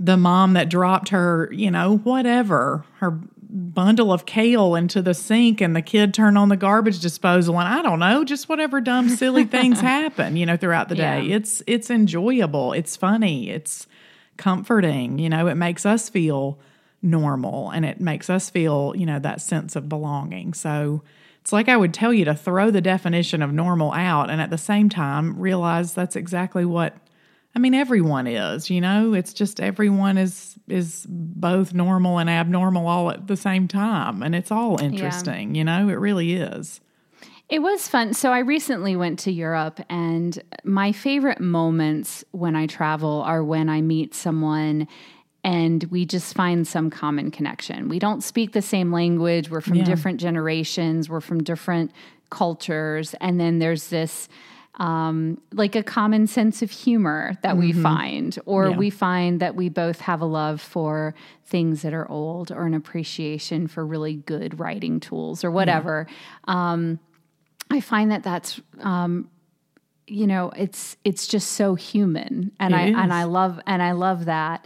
the 0.03 0.17
mom 0.17 0.53
that 0.53 0.67
dropped 0.67 1.09
her, 1.09 1.47
you 1.53 1.69
know, 1.69 1.97
whatever, 1.97 2.83
her 2.97 3.19
bundle 3.51 4.11
of 4.11 4.25
kale 4.25 4.73
into 4.73 4.99
the 5.01 5.13
sink 5.13 5.61
and 5.61 5.75
the 5.75 5.81
kid 5.81 6.11
turned 6.11 6.39
on 6.39 6.49
the 6.49 6.57
garbage 6.57 6.99
disposal 6.99 7.59
and 7.59 7.67
I 7.67 7.83
don't 7.83 7.99
know, 7.99 8.23
just 8.23 8.49
whatever 8.49 8.81
dumb 8.81 9.09
silly 9.09 9.43
things 9.43 9.79
happen, 9.81 10.37
you 10.37 10.47
know, 10.47 10.57
throughout 10.57 10.89
the 10.89 10.95
day. 10.95 11.21
Yeah. 11.21 11.35
It's 11.35 11.61
it's 11.67 11.91
enjoyable, 11.91 12.73
it's 12.73 12.95
funny, 12.95 13.51
it's 13.51 13.85
comforting, 14.37 15.19
you 15.19 15.29
know, 15.29 15.45
it 15.45 15.55
makes 15.55 15.85
us 15.85 16.09
feel 16.09 16.57
normal 17.03 17.69
and 17.69 17.85
it 17.85 18.01
makes 18.01 18.27
us 18.27 18.49
feel, 18.49 18.95
you 18.97 19.05
know, 19.05 19.19
that 19.19 19.39
sense 19.39 19.75
of 19.75 19.87
belonging. 19.87 20.55
So 20.55 21.03
it's 21.41 21.53
like 21.53 21.69
I 21.69 21.77
would 21.77 21.93
tell 21.93 22.11
you 22.13 22.25
to 22.25 22.33
throw 22.33 22.71
the 22.71 22.81
definition 22.81 23.43
of 23.43 23.53
normal 23.53 23.91
out 23.91 24.31
and 24.31 24.41
at 24.41 24.49
the 24.49 24.57
same 24.57 24.89
time 24.89 25.37
realize 25.39 25.93
that's 25.93 26.15
exactly 26.15 26.65
what 26.65 26.95
I 27.53 27.59
mean, 27.59 27.73
everyone 27.73 28.27
is, 28.27 28.69
you 28.69 28.79
know, 28.79 29.13
it's 29.13 29.33
just 29.33 29.59
everyone 29.59 30.17
is 30.17 30.55
is 30.67 31.05
both 31.09 31.73
normal 31.73 32.17
and 32.17 32.29
abnormal 32.29 32.87
all 32.87 33.11
at 33.11 33.27
the 33.27 33.35
same 33.35 33.67
time. 33.67 34.23
And 34.23 34.33
it's 34.33 34.51
all 34.51 34.81
interesting, 34.81 35.53
yeah. 35.53 35.59
you 35.59 35.63
know, 35.65 35.89
it 35.89 35.99
really 35.99 36.33
is. 36.33 36.79
It 37.49 37.61
was 37.61 37.89
fun. 37.89 38.13
So 38.13 38.31
I 38.31 38.39
recently 38.39 38.95
went 38.95 39.19
to 39.19 39.31
Europe, 39.31 39.81
and 39.89 40.41
my 40.63 40.93
favorite 40.93 41.41
moments 41.41 42.23
when 42.31 42.55
I 42.55 42.65
travel 42.65 43.21
are 43.23 43.43
when 43.43 43.67
I 43.67 43.81
meet 43.81 44.15
someone 44.15 44.87
and 45.43 45.83
we 45.85 46.05
just 46.05 46.33
find 46.33 46.65
some 46.67 46.89
common 46.89 47.31
connection. 47.31 47.89
We 47.89 47.99
don't 47.99 48.23
speak 48.23 48.53
the 48.53 48.61
same 48.61 48.91
language, 48.91 49.49
we're 49.49 49.59
from 49.59 49.77
Yeah. 49.77 49.85
different 49.85 50.19
generations, 50.19 51.09
we're 51.09 51.19
from 51.19 51.43
different 51.43 51.91
cultures, 52.29 53.15
and 53.19 53.39
then 53.39 53.59
there's 53.59 53.89
this 53.89 54.29
um, 54.75 55.41
like 55.53 55.75
a 55.75 55.83
common 55.83 56.27
sense 56.27 56.61
of 56.61 56.71
humor 56.71 57.37
that 57.43 57.57
we 57.57 57.73
find, 57.73 58.39
or 58.45 58.63
Mm-hmm. 58.63 58.71
Yeah. 58.71 58.77
we 58.77 58.89
find 58.89 59.39
that 59.41 59.55
we 59.55 59.69
both 59.69 59.99
have 60.01 60.21
a 60.21 60.25
love 60.25 60.61
for 60.61 61.13
things 61.45 61.81
that 61.81 61.93
are 61.93 62.09
old 62.09 62.51
or 62.51 62.65
an 62.65 62.73
appreciation 62.73 63.67
for 63.67 63.85
really 63.85 64.15
good 64.15 64.59
writing 64.59 64.99
tools 64.99 65.43
or 65.43 65.51
whatever. 65.51 66.07
Um, 66.45 66.99
I 67.69 67.81
find 67.81 68.11
that 68.11 68.23
that's 68.23 68.61
um, 68.79 69.29
you 70.07 70.25
know 70.27 70.51
it's 70.55 70.97
it's 71.03 71.27
just 71.27 71.51
so 71.51 71.75
human, 71.75 72.51
and 72.59 72.73
It 72.73 72.77
I 72.77 72.81
and. 73.03 73.13
I 73.13 73.23
love 73.25 73.59
and 73.67 73.81
I 73.83 73.91
love 73.91 74.25
that 74.25 74.65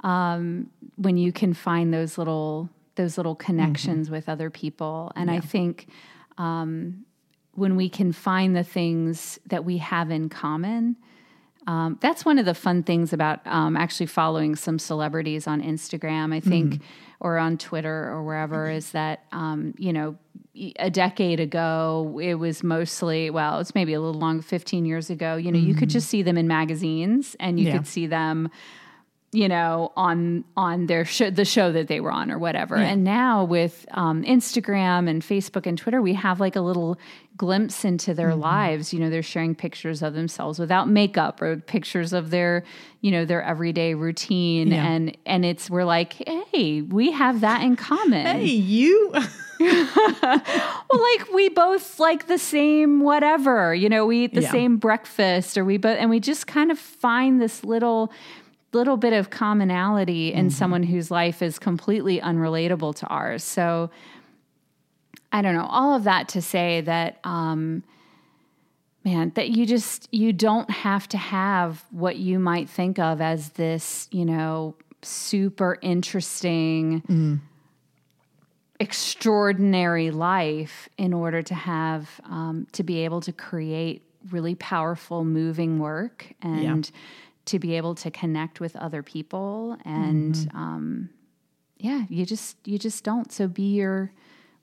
um, 0.00 0.70
when 0.96 1.16
you 1.16 1.32
can 1.32 1.54
find 1.54 1.92
those 1.94 2.18
little 2.18 2.68
those 2.96 3.16
little 3.16 3.34
connections 3.34 4.10
with 4.10 4.28
other 4.28 4.50
people, 4.50 5.10
and 5.16 5.30
I 5.30 5.40
think 5.40 5.88
um, 6.38 7.04
when 7.54 7.76
we 7.76 7.88
can 7.88 8.12
find 8.12 8.54
the 8.56 8.64
things 8.64 9.38
that 9.46 9.64
we 9.64 9.78
have 9.78 10.10
in 10.10 10.28
common. 10.28 10.96
Um, 11.66 11.98
that's 12.02 12.24
one 12.26 12.38
of 12.38 12.44
the 12.44 12.52
fun 12.54 12.82
things 12.82 13.12
about 13.14 13.40
um, 13.46 13.74
actually 13.76 14.06
following 14.06 14.54
some 14.54 14.78
celebrities 14.78 15.46
on 15.46 15.62
Instagram, 15.62 16.34
I 16.34 16.40
think, 16.40 16.82
or 17.20 17.38
on 17.38 17.56
Twitter 17.56 18.08
or 18.10 18.22
wherever, 18.22 18.68
is 18.68 18.90
that, 18.92 19.24
um, 19.32 19.72
you 19.78 19.90
know, 19.92 20.16
a 20.76 20.90
decade 20.90 21.40
ago, 21.40 22.20
it 22.22 22.34
was 22.34 22.62
mostly, 22.62 23.30
well, 23.30 23.60
it's 23.60 23.74
maybe 23.74 23.94
a 23.94 24.00
little 24.00 24.20
long, 24.20 24.42
15 24.42 24.84
years 24.84 25.08
ago, 25.08 25.36
you 25.36 25.50
know, 25.50 25.58
you 25.58 25.74
could 25.74 25.88
just 25.90 26.08
see 26.08 26.22
them 26.22 26.36
in 26.36 26.46
magazines 26.46 27.34
and 27.40 27.58
you 27.58 27.66
Yeah. 27.66 27.78
could 27.78 27.86
see 27.86 28.06
them 28.06 28.50
you 29.34 29.48
know 29.48 29.90
on 29.96 30.44
on 30.56 30.86
their 30.86 31.04
show 31.04 31.28
the 31.28 31.44
show 31.44 31.72
that 31.72 31.88
they 31.88 31.98
were 32.00 32.12
on 32.12 32.30
or 32.30 32.38
whatever 32.38 32.76
and 32.76 33.02
now 33.02 33.42
with 33.42 33.84
um, 33.90 34.22
instagram 34.22 35.08
and 35.10 35.22
facebook 35.22 35.66
and 35.66 35.76
twitter 35.76 36.00
we 36.00 36.14
have 36.14 36.38
like 36.38 36.54
a 36.56 36.60
little 36.60 36.96
glimpse 37.36 37.84
into 37.84 38.14
their 38.14 38.30
Mm-hmm. 38.30 38.40
lives 38.40 38.92
you 38.92 39.00
know 39.00 39.10
they're 39.10 39.22
sharing 39.22 39.54
pictures 39.56 40.02
of 40.02 40.14
themselves 40.14 40.58
without 40.60 40.88
makeup 40.88 41.42
or 41.42 41.56
pictures 41.56 42.12
of 42.12 42.30
their 42.30 42.62
you 43.00 43.10
know 43.10 43.24
their 43.24 43.42
everyday 43.42 43.94
routine 43.94 44.68
Yeah. 44.68 44.86
and 44.86 45.16
and 45.26 45.44
it's 45.44 45.68
we're 45.68 45.84
like 45.84 46.12
hey 46.52 46.82
we 46.82 47.10
have 47.10 47.40
that 47.40 47.62
in 47.62 47.74
common 47.76 48.24
Hey, 48.26 48.44
you. 48.44 49.12
well 49.60 50.40
like 50.90 51.32
we 51.34 51.48
both 51.48 51.98
like 51.98 52.26
the 52.26 52.38
same 52.38 53.00
whatever 53.00 53.74
you 53.74 53.88
know 53.88 54.06
we 54.06 54.24
eat 54.24 54.34
the 54.34 54.42
Yeah. 54.42 54.50
same 54.50 54.76
breakfast 54.76 55.56
or 55.58 55.64
we 55.64 55.76
both 55.76 55.96
and 55.98 56.10
we 56.10 56.20
just 56.20 56.46
kind 56.46 56.70
of 56.70 56.78
find 56.78 57.40
this 57.40 57.64
little 57.64 58.12
little 58.74 58.96
bit 58.96 59.12
of 59.12 59.30
commonality 59.30 60.32
in 60.32 60.50
someone 60.50 60.82
whose 60.82 61.10
life 61.10 61.42
is 61.42 61.58
completely 61.58 62.20
unrelatable 62.20 62.94
to 62.96 63.06
ours. 63.06 63.42
So 63.44 63.90
i 65.32 65.42
don't 65.42 65.54
know 65.54 65.66
all 65.66 65.94
of 65.94 66.04
that 66.04 66.28
to 66.28 66.40
say 66.40 66.80
that 66.80 67.18
um 67.24 67.82
man 69.04 69.32
that 69.34 69.50
you 69.50 69.66
just 69.66 70.08
you 70.12 70.32
don't 70.32 70.70
have 70.70 71.06
to 71.08 71.18
have 71.18 71.84
what 71.90 72.16
you 72.16 72.38
might 72.38 72.70
think 72.70 72.98
of 72.98 73.20
as 73.20 73.50
this 73.50 74.08
you 74.10 74.24
know 74.24 74.74
super 75.02 75.78
interesting 75.82 77.02
mm. 77.02 77.40
extraordinary 78.80 80.10
life 80.10 80.88
in 80.96 81.12
order 81.12 81.42
to 81.42 81.54
have 81.54 82.20
um, 82.24 82.66
to 82.72 82.82
be 82.82 83.04
able 83.04 83.20
to 83.20 83.32
create 83.32 84.02
really 84.30 84.54
powerful 84.54 85.24
moving 85.24 85.78
work. 85.78 86.32
And 86.40 86.90
to 87.46 87.58
be 87.58 87.76
able 87.76 87.94
to 87.94 88.10
connect 88.10 88.60
with 88.60 88.74
other 88.76 89.02
people 89.02 89.76
and 89.84 90.50
um, 90.54 91.08
yeah 91.78 92.04
you 92.08 92.24
just 92.24 92.56
you 92.66 92.78
just 92.78 93.04
don't 93.04 93.32
so 93.32 93.46
be 93.48 93.74
your 93.74 94.12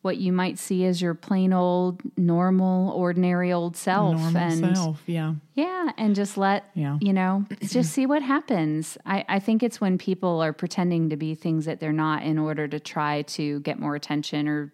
what 0.02 0.18
you 0.18 0.34
might 0.34 0.58
see 0.58 0.84
as 0.86 1.00
your 1.00 1.14
plain 1.14 1.54
old 1.54 2.02
normal 2.18 2.90
ordinary 2.94 3.54
old 3.54 3.78
self 3.78 4.20
Normal 4.20 4.42
and 4.42 4.76
self. 4.76 5.04
Yeah. 5.06 5.36
yeah, 5.54 5.92
and 5.96 6.16
just 6.16 6.38
let 6.38 6.72
Yeah. 6.74 6.98
you 7.00 7.14
know, 7.14 7.46
just 7.62 7.92
see 7.94 8.08
what 8.08 8.24
happens. 8.24 8.98
I, 9.06 9.24
I 9.30 9.38
think 9.38 9.62
it's 9.62 9.80
when 9.80 10.00
people 10.00 10.42
are 10.42 10.54
pretending 10.54 11.12
to 11.12 11.18
be 11.18 11.36
things 11.36 11.66
that 11.66 11.80
they're 11.80 11.94
not 11.94 12.24
in 12.24 12.40
order 12.40 12.68
to 12.68 12.80
try 12.80 13.22
to 13.38 13.60
get 13.60 13.78
more 13.80 13.94
attention 13.96 14.48
or 14.48 14.74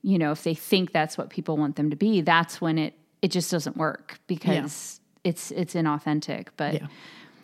you 0.00 0.18
know, 0.18 0.32
if 0.32 0.42
they 0.44 0.54
think 0.54 0.92
that's 0.92 1.18
what 1.18 1.28
people 1.30 1.56
want 1.58 1.76
them 1.76 1.90
to 1.90 1.96
be, 1.96 2.22
that's 2.22 2.58
when 2.60 2.78
it 2.78 2.94
it 3.20 3.30
just 3.30 3.50
doesn't 3.50 3.76
work 3.76 4.18
because 4.26 4.98
it's 5.24 5.50
it's 5.50 5.74
inauthentic. 5.74 6.48
But 6.56 6.74
Yeah. 6.74 6.86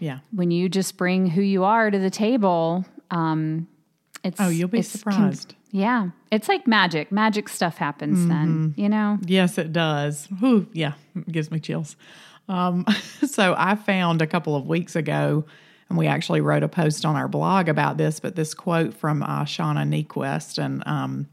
Yeah. 0.00 0.18
when 0.32 0.50
you 0.50 0.68
just 0.68 0.96
bring 0.96 1.28
who 1.28 1.42
you 1.42 1.62
are 1.64 1.90
to 1.90 1.98
the 1.98 2.10
table, 2.10 2.84
um 3.12 3.68
it's 4.24 4.40
Oh, 4.40 4.48
you'll 4.48 4.68
be 4.68 4.82
surprised. 4.82 5.54
yeah. 5.70 6.10
It's 6.30 6.48
like 6.48 6.66
magic. 6.66 7.10
Magic 7.12 7.48
stuff 7.48 7.76
happens 7.78 8.26
then, 8.26 8.48
Mm-hmm. 8.72 8.80
you 8.80 8.88
know? 8.88 9.18
Yes, 9.24 9.56
it 9.58 9.72
does. 9.72 10.26
Whew, 10.40 10.66
yeah, 10.74 10.92
it 11.16 11.30
gives 11.32 11.50
me 11.50 11.58
chills. 11.60 11.96
Um, 12.48 12.84
so 13.26 13.54
I 13.56 13.76
found 13.76 14.20
a 14.20 14.26
couple 14.26 14.56
of 14.56 14.66
weeks 14.66 14.94
ago, 14.96 15.44
and 15.88 15.96
we 15.96 16.06
actually 16.06 16.40
wrote 16.42 16.62
a 16.62 16.68
post 16.68 17.04
on 17.06 17.16
our 17.16 17.28
blog 17.28 17.68
about 17.68 17.96
this, 17.96 18.20
but 18.20 18.36
this 18.36 18.52
quote 18.54 18.92
from 18.94 19.22
uh, 19.22 19.44
Shauna 19.44 19.88
Niequist, 19.88 20.58
and 20.62 20.82
um, 20.86 21.26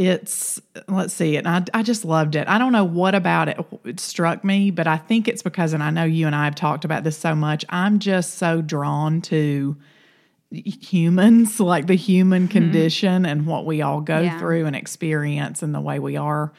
it's 0.00 0.58
let's 0.88 1.12
see 1.12 1.36
it. 1.36 1.46
I, 1.46 1.62
I 1.74 1.82
just 1.82 2.06
loved 2.06 2.34
it. 2.34 2.48
I 2.48 2.56
don't 2.56 2.72
know 2.72 2.84
what 2.84 3.14
about 3.14 3.48
it, 3.50 3.58
it 3.84 4.00
struck 4.00 4.42
me, 4.42 4.70
but 4.70 4.86
I 4.86 4.96
think 4.96 5.28
it's 5.28 5.42
because, 5.42 5.74
and 5.74 5.82
I 5.82 5.90
know 5.90 6.04
you 6.04 6.26
and 6.26 6.34
I 6.34 6.46
have 6.46 6.54
talked 6.54 6.86
about 6.86 7.04
this 7.04 7.18
so 7.18 7.34
much. 7.34 7.66
I'm 7.68 7.98
just 7.98 8.38
so 8.38 8.62
drawn 8.62 9.20
to 9.22 9.76
humans, 10.50 11.60
like 11.60 11.86
the 11.86 11.96
human 11.96 12.44
mm-hmm. 12.44 12.52
condition 12.52 13.26
and 13.26 13.44
what 13.46 13.66
we 13.66 13.82
all 13.82 14.00
go 14.00 14.20
Yeah. 14.20 14.38
through 14.38 14.64
and 14.64 14.74
experience, 14.74 15.62
and 15.62 15.74
the 15.74 15.82
way 15.82 15.98
we 15.98 16.16
are 16.16 16.54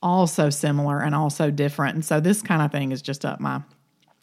all 0.00 0.28
so 0.28 0.48
similar 0.48 1.00
and 1.00 1.16
also 1.16 1.50
different. 1.50 1.96
And 1.96 2.04
so 2.04 2.20
this 2.20 2.42
kind 2.42 2.62
of 2.62 2.70
thing 2.70 2.92
is 2.92 3.02
just 3.02 3.24
up 3.24 3.40
my, 3.40 3.60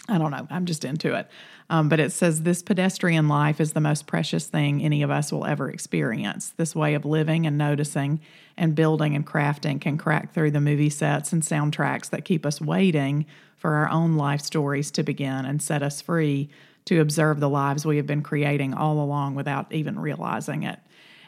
I 0.08 0.18
don't 0.18 0.32
know, 0.32 0.48
I'm 0.50 0.66
just 0.66 0.86
into 0.86 1.14
it. 1.14 1.28
Um, 1.72 1.88
but 1.88 2.02
it 2.02 2.12
says 2.12 2.44
this 2.44 2.62
pedestrian 2.62 3.30
life 3.30 3.62
is 3.62 3.72
the 3.72 3.80
most 3.80 4.06
precious 4.06 4.46
thing 4.46 4.84
any 4.84 5.04
of 5.04 5.10
us 5.10 5.32
will 5.32 5.46
ever 5.46 5.70
experience. 5.70 6.50
This 6.58 6.76
way 6.76 6.96
of 6.96 7.06
living 7.06 7.48
and 7.48 7.58
noticing 7.58 8.20
and 8.58 8.76
building 8.76 9.16
and 9.16 9.26
crafting 9.26 9.80
can 9.80 9.98
crack 9.98 10.34
through 10.34 10.52
the 10.52 10.60
movie 10.60 10.90
sets 10.90 11.32
and 11.32 11.42
soundtracks 11.42 12.10
that 12.10 12.26
keep 12.26 12.46
us 12.46 12.60
waiting 12.60 13.26
for 13.56 13.76
our 13.76 13.90
own 13.90 14.18
life 14.18 14.42
stories 14.42 14.92
to 14.92 15.02
begin 15.02 15.46
and 15.46 15.62
set 15.62 15.82
us 15.82 16.02
free 16.02 16.50
to 16.84 17.00
observe 17.00 17.40
the 17.40 17.48
lives 17.48 17.86
we 17.86 17.96
have 17.96 18.08
been 18.08 18.22
creating 18.22 18.74
all 18.74 19.02
along 19.02 19.36
without 19.36 19.72
even 19.72 19.98
realizing 19.98 20.64
it. 20.64 20.80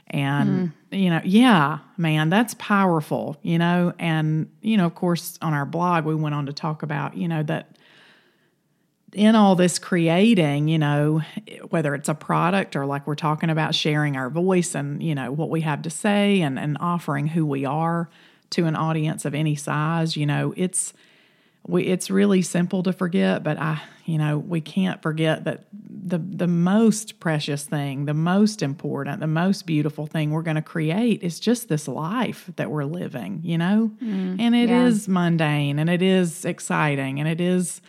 And, 0.07 0.73
you 0.91 1.09
know, 1.09 1.21
yeah, 1.23 1.79
man, 1.95 2.29
that's 2.29 2.53
powerful, 2.55 3.37
you 3.43 3.57
know. 3.57 3.93
And, 3.97 4.51
you 4.61 4.75
know, 4.75 4.87
of 4.87 4.95
course, 4.95 5.39
on 5.41 5.53
our 5.53 5.65
blog, 5.65 6.03
we 6.03 6.15
went 6.15 6.35
on 6.35 6.47
to 6.47 6.53
talk 6.53 6.83
about, 6.83 7.15
you 7.15 7.29
know, 7.29 7.43
that 7.43 7.77
in 9.13 9.35
all 9.35 9.55
this 9.55 9.79
creating, 9.79 10.67
you 10.67 10.79
know, 10.79 11.21
whether 11.69 11.95
it's 11.95 12.09
a 12.09 12.13
product 12.13 12.75
or 12.75 12.85
like 12.85 13.05
we're 13.07 13.15
talking 13.15 13.49
about 13.49 13.75
sharing 13.75 14.17
our 14.17 14.29
voice 14.29 14.75
and, 14.75 15.01
you 15.01 15.15
know, 15.15 15.31
what 15.31 15.49
we 15.49 15.61
have 15.61 15.81
to 15.83 15.89
say 15.89 16.41
and, 16.41 16.57
and 16.57 16.77
offering 16.79 17.27
who 17.27 17.45
we 17.45 17.65
are 17.65 18.09
to 18.51 18.65
an 18.65 18.75
audience 18.75 19.25
of 19.25 19.33
any 19.33 19.55
size, 19.55 20.15
you 20.15 20.25
know, 20.25 20.53
it's, 20.57 20.93
we, 21.65 21.83
it's 21.83 22.09
really 22.09 22.41
simple 22.41 22.83
to 22.83 22.93
forget, 22.93 23.43
but 23.43 23.57
I, 23.57 23.81
you 24.05 24.17
know, 24.17 24.37
we 24.37 24.59
can't 24.61 25.01
forget 25.01 25.45
that 25.45 25.65
the 25.71 26.17
the 26.17 26.47
most 26.47 27.21
precious 27.21 27.63
thing, 27.63 28.03
the 28.05 28.13
most 28.13 28.61
important, 28.61 29.21
the 29.21 29.27
most 29.27 29.65
beautiful 29.65 30.05
thing 30.05 30.31
we're 30.31 30.41
going 30.41 30.57
to 30.57 30.61
create 30.61 31.23
is 31.23 31.39
just 31.39 31.69
this 31.69 31.87
life 31.87 32.49
that 32.57 32.69
we're 32.69 32.83
living, 32.83 33.39
you 33.43 33.57
know? 33.57 33.91
Mm-hmm. 34.03 34.39
and 34.39 34.55
it 34.55 34.69
is 34.69 35.07
yeah. 35.07 35.13
mundane 35.13 35.79
and 35.79 35.89
it 35.89 36.01
is 36.01 36.43
exciting 36.43 37.19
and 37.19 37.29
it 37.29 37.39
is 37.39 37.81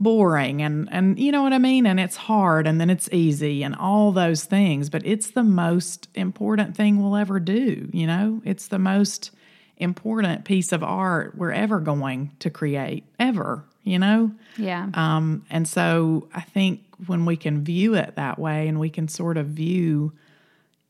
boring 0.00 0.62
and 0.62 0.88
and 0.92 1.18
you 1.18 1.32
know 1.32 1.42
what 1.42 1.52
I 1.52 1.58
mean 1.58 1.84
and 1.84 1.98
it's 1.98 2.16
hard 2.16 2.66
and 2.68 2.80
then 2.80 2.88
it's 2.88 3.08
easy 3.10 3.64
and 3.64 3.74
all 3.74 4.12
those 4.12 4.44
things 4.44 4.90
but 4.90 5.04
it's 5.04 5.30
the 5.30 5.42
most 5.42 6.08
important 6.14 6.76
thing 6.76 7.02
we'll 7.02 7.16
ever 7.16 7.40
do 7.40 7.88
you 7.92 8.06
know 8.06 8.40
it's 8.44 8.68
the 8.68 8.78
most 8.78 9.32
important 9.76 10.44
piece 10.44 10.70
of 10.72 10.84
art 10.84 11.36
we're 11.36 11.50
ever 11.52 11.80
going 11.80 12.30
to 12.38 12.48
create 12.48 13.04
ever 13.18 13.64
you 13.82 13.98
know 13.98 14.30
Yeah. 14.56 14.88
um 14.94 15.44
and 15.50 15.66
so 15.66 16.28
I 16.32 16.42
think 16.42 16.80
when 17.06 17.24
we 17.26 17.36
can 17.36 17.64
view 17.64 17.94
it 17.94 18.14
that 18.16 18.38
way 18.38 18.68
and 18.68 18.78
we 18.78 18.90
can 18.90 19.08
sort 19.08 19.36
of 19.36 19.46
view 19.46 20.12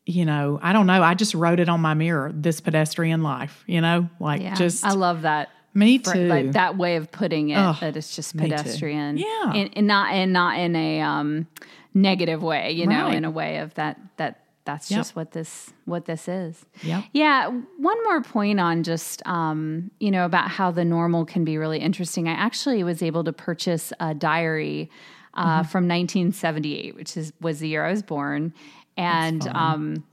you 0.05 0.27
know 0.27 0.59
I 0.63 0.75
don't 0.75 0.87
know 0.87 1.03
I 1.03 1.15
just 1.15 1.35
wrote 1.35 1.61
it 1.61 1.71
on 1.71 1.81
my 1.81 1.95
mirror 1.95 2.31
this 2.35 2.61
pedestrian 2.61 3.23
life 3.23 3.65
you 3.67 3.81
know 3.81 4.09
like 4.21 4.43
yeah. 4.43 4.55
just 4.55 4.85
I 4.85 4.93
love 4.93 5.23
that. 5.23 5.49
Me 5.79 5.99
for- 5.99 6.13
too 6.13 6.27
like 6.29 6.53
that 6.53 6.77
way 6.77 6.97
of 6.97 7.11
putting 7.11 7.51
it 7.51 7.57
Ugh, 7.57 7.77
that 7.81 7.97
it's 7.97 8.15
just 8.17 8.37
pedestrian 8.37 9.17
Yeah. 9.17 9.53
and, 9.55 9.71
and 9.77 9.87
not 9.87 10.13
and 10.13 10.33
not 10.33 10.59
in 10.59 10.75
a 10.77 11.01
um 11.01 11.47
negative 11.95 12.43
way 12.43 12.73
you 12.73 12.87
know 12.87 13.05
Right. 13.07 13.15
in 13.17 13.25
a 13.25 13.31
way 13.31 13.59
of 13.59 13.75
that 13.75 13.99
that 14.17 14.45
that's 14.65 14.91
Yep. 14.91 14.99
just 14.99 15.17
what 15.17 15.31
this 15.33 15.73
what 15.87 16.05
this 16.05 16.29
is. 16.29 16.67
Yeah. 16.83 17.01
Yeah, 17.15 17.49
one 17.79 18.05
more 18.05 18.21
point 18.21 18.61
on 18.61 18.83
just 18.83 19.27
um, 19.27 19.91
you 19.99 20.11
know 20.11 20.27
about 20.27 20.51
how 20.51 20.71
the 20.71 20.85
normal 20.85 21.25
can 21.25 21.43
be 21.43 21.57
really 21.57 21.79
interesting. 21.79 22.29
I 22.29 22.33
actually 22.33 22.85
was 22.85 23.03
able 23.03 23.25
to 23.25 23.33
purchase 23.33 23.95
a 23.99 24.13
diary 24.13 24.91
uh, 25.33 25.61
Mm-hmm. 25.63 25.69
from 25.71 25.89
1978, 25.89 26.97
which 26.97 27.17
is 27.17 27.33
was 27.41 27.61
the 27.61 27.69
year 27.69 27.87
I 27.87 27.91
was 27.91 28.03
born, 28.03 28.53
and 28.99 29.47
um, 29.49 30.05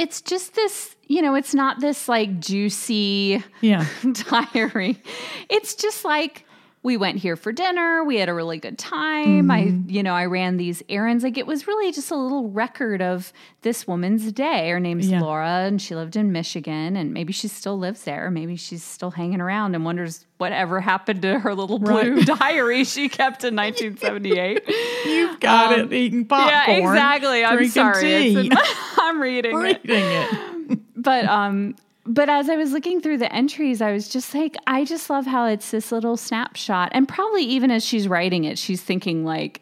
it's 0.00 0.20
just 0.22 0.54
this. 0.54 0.96
You 1.06 1.22
know, 1.22 1.34
it's 1.34 1.54
not 1.54 1.80
this 1.80 2.08
like 2.08 2.40
juicy 2.40 3.42
Yeah. 3.60 3.84
diary. 4.30 5.02
It's 5.48 5.74
just 5.74 6.04
like 6.04 6.44
we 6.82 6.96
went 6.96 7.18
here 7.18 7.36
for 7.36 7.52
dinner. 7.52 8.02
We 8.04 8.16
had 8.16 8.30
a 8.30 8.34
really 8.34 8.56
good 8.58 8.78
time. 8.78 9.50
I, 9.50 9.74
you 9.86 10.02
know, 10.02 10.14
I 10.14 10.24
ran 10.24 10.56
these 10.56 10.82
errands. 10.88 11.22
Like 11.22 11.36
it 11.36 11.46
was 11.46 11.66
really 11.66 11.92
just 11.92 12.10
a 12.10 12.16
little 12.16 12.48
record 12.48 13.02
of 13.02 13.34
this 13.60 13.86
woman's 13.86 14.32
day. 14.32 14.70
Her 14.70 14.80
name's 14.80 15.10
Yeah. 15.10 15.20
Laura, 15.20 15.64
and 15.66 15.80
she 15.80 15.94
lived 15.94 16.16
in 16.16 16.32
Michigan, 16.32 16.96
and 16.96 17.12
maybe 17.12 17.34
she 17.34 17.48
still 17.48 17.78
lives 17.78 18.04
there. 18.04 18.30
Maybe 18.30 18.56
she's 18.56 18.82
still 18.82 19.10
hanging 19.10 19.42
around 19.42 19.74
and 19.74 19.84
wonders 19.84 20.24
whatever 20.38 20.80
happened 20.80 21.20
to 21.20 21.38
her 21.40 21.54
little 21.54 21.78
blue 21.78 22.14
Right. 22.14 22.26
diary 22.38 22.84
she 22.84 23.10
kept 23.10 23.44
in 23.44 23.54
1978. 23.56 24.62
You've 25.04 25.38
got 25.38 25.78
it 25.78 25.92
eating 25.92 26.24
popcorn. 26.24 26.54
Um, 26.54 26.72
yeah, 26.72 26.78
exactly. 26.78 27.44
I'm 27.44 27.68
sorry. 27.68 28.02
Tea, 28.02 28.50
an- 28.50 28.58
I'm 28.96 29.20
reading 29.20 29.52
it 29.66 29.80
it. 29.84 30.78
but 30.96 31.26
um 31.26 31.74
but 32.06 32.28
as 32.28 32.48
I 32.48 32.56
was 32.56 32.72
looking 32.72 33.00
through 33.00 33.18
the 33.18 33.32
entries, 33.32 33.82
I 33.82 33.92
was 33.92 34.08
just 34.08 34.34
like, 34.34 34.56
I 34.66 34.84
just 34.84 35.10
love 35.10 35.26
how 35.26 35.46
it's 35.46 35.70
this 35.70 35.92
little 35.92 36.16
snapshot. 36.16 36.90
And 36.92 37.06
probably 37.08 37.42
even 37.44 37.70
as 37.70 37.84
she's 37.84 38.08
writing 38.08 38.44
it, 38.44 38.58
she's 38.58 38.82
thinking 38.82 39.24
like, 39.24 39.60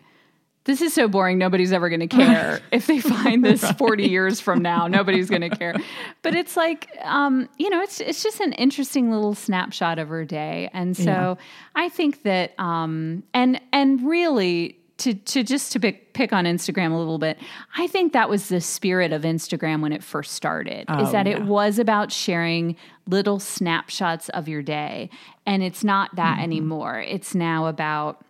this 0.65 0.83
is 0.83 0.93
so 0.93 1.09
boring. 1.09 1.39
Nobody's 1.39 1.73
ever 1.73 1.89
going 1.89 2.01
to 2.01 2.07
care 2.07 2.61
if 2.73 2.87
they 2.87 3.01
find 3.01 3.43
this 3.43 3.69
40 3.73 4.07
years 4.07 4.39
from 4.39 4.61
now. 4.61 4.87
Nobody's 4.87 5.31
going 5.31 5.41
to 5.41 5.49
care. 5.49 5.75
But 6.21 6.35
it's 6.35 6.59
like, 6.59 6.89
um, 7.05 7.49
you 7.57 7.71
know, 7.71 7.81
it's 7.81 8.01
it's 8.01 8.23
just 8.23 8.41
an 8.41 8.53
interesting 8.53 9.11
little 9.11 9.35
snapshot 9.35 9.99
of 9.99 10.09
her 10.09 10.27
day. 10.27 10.69
And 10.75 10.95
so 10.95 11.05
Yeah. 11.05 11.35
I 11.75 11.89
think 11.89 12.23
that, 12.25 12.53
um, 12.61 13.23
and 13.33 13.59
and 13.73 14.07
really 14.07 14.78
to 14.99 15.15
to 15.15 15.43
just 15.43 15.73
to 15.73 15.81
pick 15.81 16.13
pick 16.13 16.33
on 16.33 16.45
Instagram 16.45 16.93
a 16.93 16.97
little 16.97 17.19
bit, 17.19 17.39
I 17.77 17.87
think 17.87 18.13
that 18.13 18.29
was 18.29 18.49
the 18.49 18.61
spirit 18.61 19.13
of 19.13 19.23
Instagram 19.23 19.81
when 19.81 19.93
it 19.93 20.03
first 20.03 20.33
started. 20.33 20.81
is 20.81 21.09
Oh, 21.09 21.13
that 21.13 21.27
it 21.27 21.43
was 21.45 21.79
about 21.79 22.13
sharing 22.13 22.77
little 23.07 23.39
snapshots 23.39 24.29
of 24.31 24.49
your 24.49 24.63
day, 24.63 25.09
and 25.47 25.63
it's 25.63 25.83
not 25.85 26.15
that 26.17 26.35
Mm-hmm. 26.35 26.43
anymore. 26.45 27.01
It's 27.01 27.35
now 27.35 27.67
about 27.67 28.25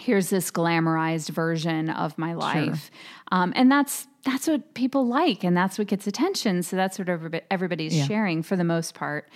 here's 0.00 0.30
this 0.30 0.50
glamorized 0.50 1.28
version 1.30 1.90
of 1.90 2.16
my 2.16 2.32
life 2.32 2.90
um, 3.30 3.52
and 3.54 3.70
that's 3.70 4.06
that's 4.24 4.48
what 4.48 4.72
people 4.72 5.06
like 5.06 5.44
and 5.44 5.54
that's 5.54 5.76
what 5.78 5.86
gets 5.86 6.06
attention 6.06 6.62
so 6.62 6.76
that's 6.76 6.98
what 6.98 7.08
everybo- 7.08 7.42
everybody's 7.50 7.94
Yeah. 7.94 8.06
sharing 8.06 8.42
for 8.42 8.56
the 8.56 8.64
most 8.64 8.94
part 8.94 9.28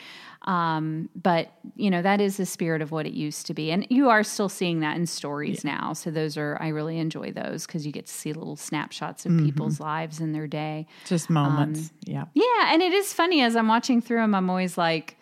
um, 0.42 1.08
but 1.20 1.50
you 1.76 1.90
know 1.90 2.02
that 2.02 2.20
is 2.20 2.36
the 2.36 2.46
spirit 2.46 2.82
of 2.82 2.90
what 2.92 3.06
it 3.06 3.12
used 3.14 3.46
to 3.46 3.54
be 3.54 3.70
and 3.72 3.86
you 3.90 4.08
are 4.08 4.22
still 4.22 4.48
seeing 4.48 4.80
that 4.80 4.96
in 4.96 5.06
stories 5.06 5.64
now 5.64 5.92
so 5.92 6.10
those 6.10 6.36
are 6.36 6.56
i 6.60 6.68
really 6.68 6.98
enjoy 6.98 7.32
those 7.32 7.66
because 7.66 7.84
you 7.86 7.90
get 7.92 8.06
to 8.06 8.12
see 8.12 8.32
little 8.32 8.56
snapshots 8.56 9.24
of 9.26 9.32
Mm-hmm. 9.32 9.46
people's 9.46 9.80
lives 9.80 10.20
and 10.20 10.34
their 10.34 10.46
day 10.46 10.86
Just 11.06 11.30
moments. 11.30 11.90
yeah. 12.04 12.26
yeah, 12.34 12.72
and 12.72 12.82
it 12.82 12.92
is 12.92 13.12
funny 13.12 13.42
as 13.42 13.56
I'm 13.56 13.66
watching 13.68 14.00
through 14.00 14.18
them. 14.18 14.34
I'm 14.34 14.48
always 14.48 14.78
like, 14.78 15.16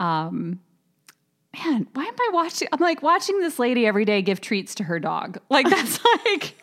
um, 0.00 0.60
man, 1.54 1.86
why 1.94 2.04
am 2.04 2.14
I 2.18 2.30
watching? 2.32 2.68
I'm 2.72 2.80
like 2.80 3.02
watching 3.02 3.40
this 3.40 3.58
lady 3.58 3.86
every 3.86 4.04
day 4.04 4.22
give 4.22 4.40
treats 4.40 4.74
to 4.76 4.84
her 4.84 4.98
dog. 4.98 5.38
Like 5.50 5.68
that's 5.68 6.00
like. 6.26 6.56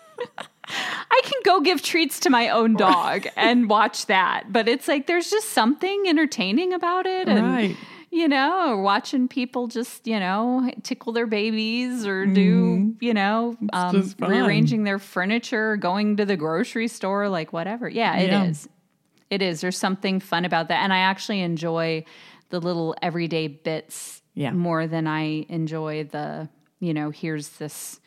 I 0.68 1.22
can 1.24 1.40
go 1.44 1.60
give 1.60 1.82
treats 1.82 2.20
to 2.22 2.30
my 2.30 2.50
own 2.50 2.76
dog 2.76 3.28
and 3.36 3.70
watch 3.70 4.06
that, 4.06 4.46
but 4.54 4.68
it's 4.68 4.88
like 4.88 5.08
there's 5.08 5.30
just 5.30 5.50
something 5.50 6.06
entertaining 6.08 6.74
about 6.74 7.06
it, 7.06 7.28
and 7.28 7.46
Right. 7.46 7.78
you 8.10 8.28
know, 8.28 8.78
watching 8.82 9.28
people 9.28 9.68
just 9.68 10.08
you 10.08 10.20
know 10.20 10.72
tickle 10.84 11.12
their 11.14 11.28
babies 11.28 12.06
or 12.06 12.26
do 12.26 12.96
you 13.02 13.14
know 13.14 13.58
um, 13.74 14.14
rearranging 14.20 14.84
their 14.86 15.00
furniture, 15.00 15.76
going 15.78 16.16
to 16.18 16.26
the 16.26 16.38
grocery 16.38 16.88
store, 16.88 17.28
like 17.28 17.52
whatever. 17.52 17.90
Yeah, 17.90 18.16
it 18.18 18.50
is. 18.50 18.66
Yeah. 18.70 19.36
It 19.36 19.42
is. 19.42 19.62
There's 19.62 19.78
something 19.78 20.20
fun 20.20 20.44
about 20.46 20.68
that. 20.68 20.84
And 20.84 20.92
I 20.92 21.00
actually 21.00 21.40
enjoy 21.42 22.04
the 22.50 22.60
little 22.60 22.96
everyday 23.02 23.48
bits 23.48 24.22
Yeah. 24.36 24.52
more 24.52 24.88
than 24.88 25.08
I 25.08 25.46
enjoy 25.48 26.04
the, 26.04 26.50
you 26.82 26.94
know, 26.94 27.12
here's 27.12 27.48
this 27.52 28.02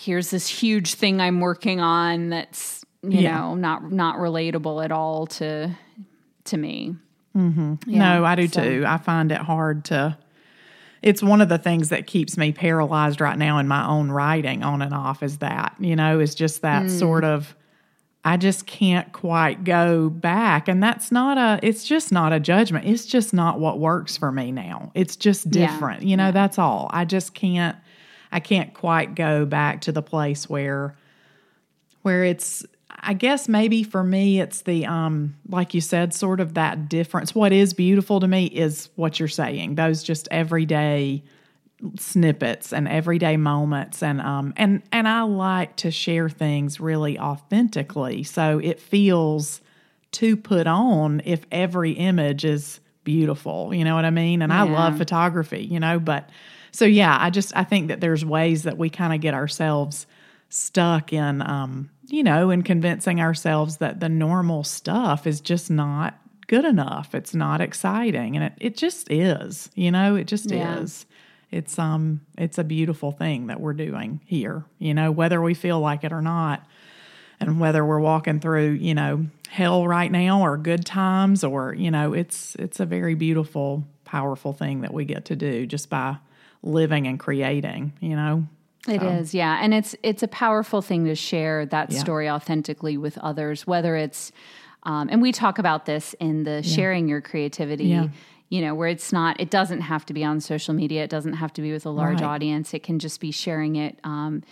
here's 0.00 0.30
this 0.30 0.48
huge 0.48 0.94
thing 0.94 1.20
I'm 1.20 1.40
working 1.40 1.80
on 1.80 2.30
that's, 2.30 2.84
you 3.02 3.20
Yeah. 3.20 3.38
know, 3.38 3.54
not 3.54 3.90
not 3.92 4.16
relatable 4.16 4.84
at 4.84 4.90
all 4.92 5.26
to 5.26 5.70
to 6.44 6.56
me. 6.56 6.96
no, 7.34 8.24
I 8.24 8.34
do 8.34 8.48
so- 8.48 8.62
too. 8.64 8.84
I 8.86 8.96
find 8.98 9.30
it 9.30 9.38
hard 9.38 9.84
to. 9.86 10.16
It's 11.02 11.22
one 11.22 11.40
of 11.40 11.48
the 11.48 11.58
things 11.58 11.88
that 11.90 12.06
keeps 12.06 12.36
me 12.36 12.52
paralyzed 12.52 13.20
right 13.20 13.38
now 13.38 13.58
in 13.58 13.68
my 13.68 13.86
own 13.86 14.10
writing 14.10 14.62
on 14.62 14.82
and 14.82 14.92
off 14.92 15.22
is 15.22 15.38
that, 15.38 15.74
you 15.78 15.96
know, 15.96 16.18
is 16.20 16.34
just 16.34 16.60
that 16.62 16.84
Mm. 16.84 16.90
sort 16.98 17.24
of, 17.24 17.54
I 18.24 18.36
just 18.36 18.66
can't 18.66 19.10
quite 19.12 19.64
go 19.64 20.10
back. 20.10 20.68
And 20.68 20.82
that's 20.82 21.10
not 21.10 21.38
a, 21.38 21.58
it's 21.66 21.84
just 21.84 22.12
not 22.12 22.34
a 22.34 22.40
judgment. 22.40 22.84
It's 22.86 23.06
just 23.06 23.32
not 23.32 23.58
what 23.60 23.78
works 23.78 24.18
for 24.18 24.30
me 24.30 24.52
now. 24.52 24.90
It's 24.94 25.16
just 25.16 25.46
Yeah. 25.46 25.68
different. 25.72 26.02
You 26.02 26.18
know, 26.18 26.32
that's 26.32 26.58
all. 26.58 26.90
I 26.92 27.06
just 27.06 27.32
can't, 27.32 27.76
I 28.32 28.40
can't 28.40 28.72
quite 28.74 29.14
go 29.14 29.44
back 29.44 29.82
to 29.82 29.92
the 29.92 30.02
place 30.02 30.48
where, 30.48 30.96
where 32.02 32.24
it's 32.24 32.64
I 33.02 33.14
guess 33.14 33.48
maybe 33.48 33.82
for 33.82 34.02
me 34.02 34.40
it's 34.40 34.62
the 34.62 34.86
um 34.86 35.36
like 35.48 35.74
you 35.74 35.80
said 35.80 36.12
sort 36.12 36.40
of 36.40 36.54
that 36.54 36.88
difference. 36.88 37.34
What 37.34 37.52
is 37.52 37.72
beautiful 37.72 38.20
to 38.20 38.28
me 38.28 38.46
is 38.46 38.90
what 38.96 39.18
you're 39.18 39.28
saying. 39.28 39.76
Those 39.76 40.02
just 40.02 40.28
everyday 40.30 41.22
snippets 41.98 42.74
and 42.74 42.86
everyday 42.86 43.38
moments 43.38 44.02
and 44.02 44.20
um 44.20 44.52
and 44.56 44.82
and 44.92 45.08
I 45.08 45.22
like 45.22 45.76
to 45.76 45.90
share 45.90 46.28
things 46.28 46.78
really 46.78 47.18
authentically. 47.18 48.22
So 48.22 48.58
it 48.58 48.80
feels 48.80 49.60
to 50.12 50.36
put 50.36 50.66
on 50.66 51.22
if 51.24 51.46
every 51.50 51.92
image 51.92 52.44
is 52.44 52.80
beautiful. 53.04 53.72
You 53.72 53.84
know 53.84 53.94
what 53.94 54.04
I 54.04 54.10
mean? 54.10 54.42
And 54.42 54.52
I 54.52 54.62
love 54.62 54.98
photography, 54.98 55.62
you 55.62 55.80
know, 55.80 55.98
but 55.98 56.28
so 56.72 56.84
yeah, 56.84 57.16
I 57.20 57.30
just 57.30 57.56
I 57.56 57.64
think 57.64 57.88
that 57.88 58.00
there's 58.00 58.24
ways 58.24 58.62
that 58.64 58.78
we 58.78 58.90
kind 58.90 59.12
of 59.14 59.20
get 59.20 59.34
ourselves 59.34 60.06
stuck 60.52 61.12
in 61.12 61.40
um 61.42 61.88
you 62.08 62.24
know 62.24 62.50
in 62.50 62.62
convincing 62.62 63.20
ourselves 63.20 63.76
that 63.76 64.00
the 64.00 64.08
normal 64.08 64.64
stuff 64.64 65.26
is 65.26 65.40
just 65.40 65.70
not 65.70 66.18
good 66.48 66.64
enough. 66.64 67.14
It's 67.14 67.34
not 67.34 67.60
exciting 67.60 68.34
and 68.36 68.44
it, 68.46 68.52
it 68.58 68.76
just 68.76 69.10
is 69.12 69.70
you 69.74 69.90
know? 69.90 70.16
It 70.16 70.26
just 70.26 70.50
Yeah. 70.50 70.80
is. 70.80 71.06
It's 71.52 71.78
um 71.78 72.20
it's 72.38 72.58
a 72.58 72.64
beautiful 72.64 73.12
thing 73.12 73.46
that 73.48 73.60
we're 73.60 73.72
doing 73.74 74.20
here 74.26 74.64
you 74.78 74.94
know? 74.94 75.10
Whether 75.12 75.40
we 75.40 75.54
feel 75.54 75.80
like 75.80 76.04
it 76.04 76.12
or 76.12 76.22
not 76.22 76.66
and 77.38 77.58
whether 77.60 77.84
we're 77.84 78.00
walking 78.00 78.40
through 78.40 78.72
you 78.72 78.94
know 78.94 79.26
hell 79.48 79.86
right 79.86 80.10
now 80.12 80.42
or 80.42 80.56
good 80.56 80.84
times 80.84 81.42
or 81.42 81.74
you 81.74 81.90
know 81.90 82.12
it's 82.12 82.54
it's 82.56 82.80
a 82.80 82.86
very 82.86 83.14
beautiful 83.14 83.84
powerful 84.04 84.52
thing 84.52 84.80
that 84.82 84.92
we 84.92 85.04
get 85.04 85.24
to 85.26 85.36
do 85.36 85.66
just 85.66 85.88
by 85.88 86.16
living 86.62 87.06
and 87.06 87.18
creating 87.18 87.92
you 88.00 88.14
know 88.16 88.44
It 88.88 89.02
is, 89.02 89.34
yeah, 89.34 89.58
and 89.62 89.74
it's 89.74 89.94
it's 90.02 90.22
a 90.22 90.28
powerful 90.28 90.80
thing 90.82 91.04
to 91.04 91.14
share 91.14 91.66
that 91.66 91.90
Yeah. 91.90 91.98
story 92.00 92.28
authentically 92.30 92.96
with 92.96 93.18
others. 93.18 93.66
Whether 93.66 93.94
it's, 93.96 94.32
um, 94.84 95.08
and 95.12 95.20
we 95.22 95.32
talk 95.32 95.58
about 95.58 95.84
this 95.84 96.14
in 96.18 96.44
the 96.44 96.62
sharing 96.62 97.06
your 97.08 97.20
creativity. 97.20 97.84
Yeah. 97.88 98.08
You 98.48 98.62
know, 98.62 98.74
where 98.74 98.88
it's 98.88 99.12
not, 99.12 99.38
it 99.38 99.48
doesn't 99.50 99.82
have 99.82 100.04
to 100.06 100.12
be 100.14 100.24
on 100.24 100.40
social 100.40 100.74
media. 100.74 101.04
It 101.04 101.10
doesn't 101.10 101.34
have 101.34 101.52
to 101.52 101.62
be 101.62 101.70
with 101.72 101.86
a 101.86 101.90
large 101.90 102.20
Right. 102.20 102.26
audience. 102.34 102.74
It 102.74 102.82
can 102.82 102.98
just 102.98 103.20
be 103.20 103.30
sharing 103.30 103.76
it 103.76 104.00
um, 104.02 104.42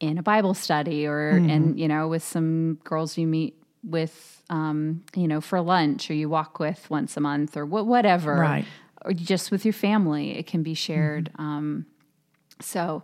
in 0.00 0.18
a 0.18 0.22
Bible 0.24 0.54
study 0.54 1.06
or, 1.06 1.38
Mm-hmm. 1.38 1.50
and 1.50 1.78
you 1.78 1.86
know, 1.86 2.08
with 2.08 2.24
some 2.24 2.78
girls 2.82 3.16
you 3.16 3.28
meet 3.28 3.54
with, 3.84 4.42
um, 4.50 5.02
you 5.14 5.28
know, 5.28 5.40
for 5.40 5.60
lunch 5.60 6.10
or 6.10 6.14
you 6.14 6.28
walk 6.28 6.58
with 6.58 6.90
once 6.90 7.16
a 7.16 7.20
month 7.20 7.56
or 7.56 7.64
wh- 7.64 7.86
whatever, 7.86 8.34
Right. 8.40 8.64
Or 9.04 9.12
just 9.12 9.50
with 9.50 9.64
your 9.64 9.74
family, 9.74 10.38
it 10.38 10.46
can 10.46 10.62
be 10.62 10.74
shared. 10.74 11.30
Um, 11.36 11.86
so, 12.60 13.02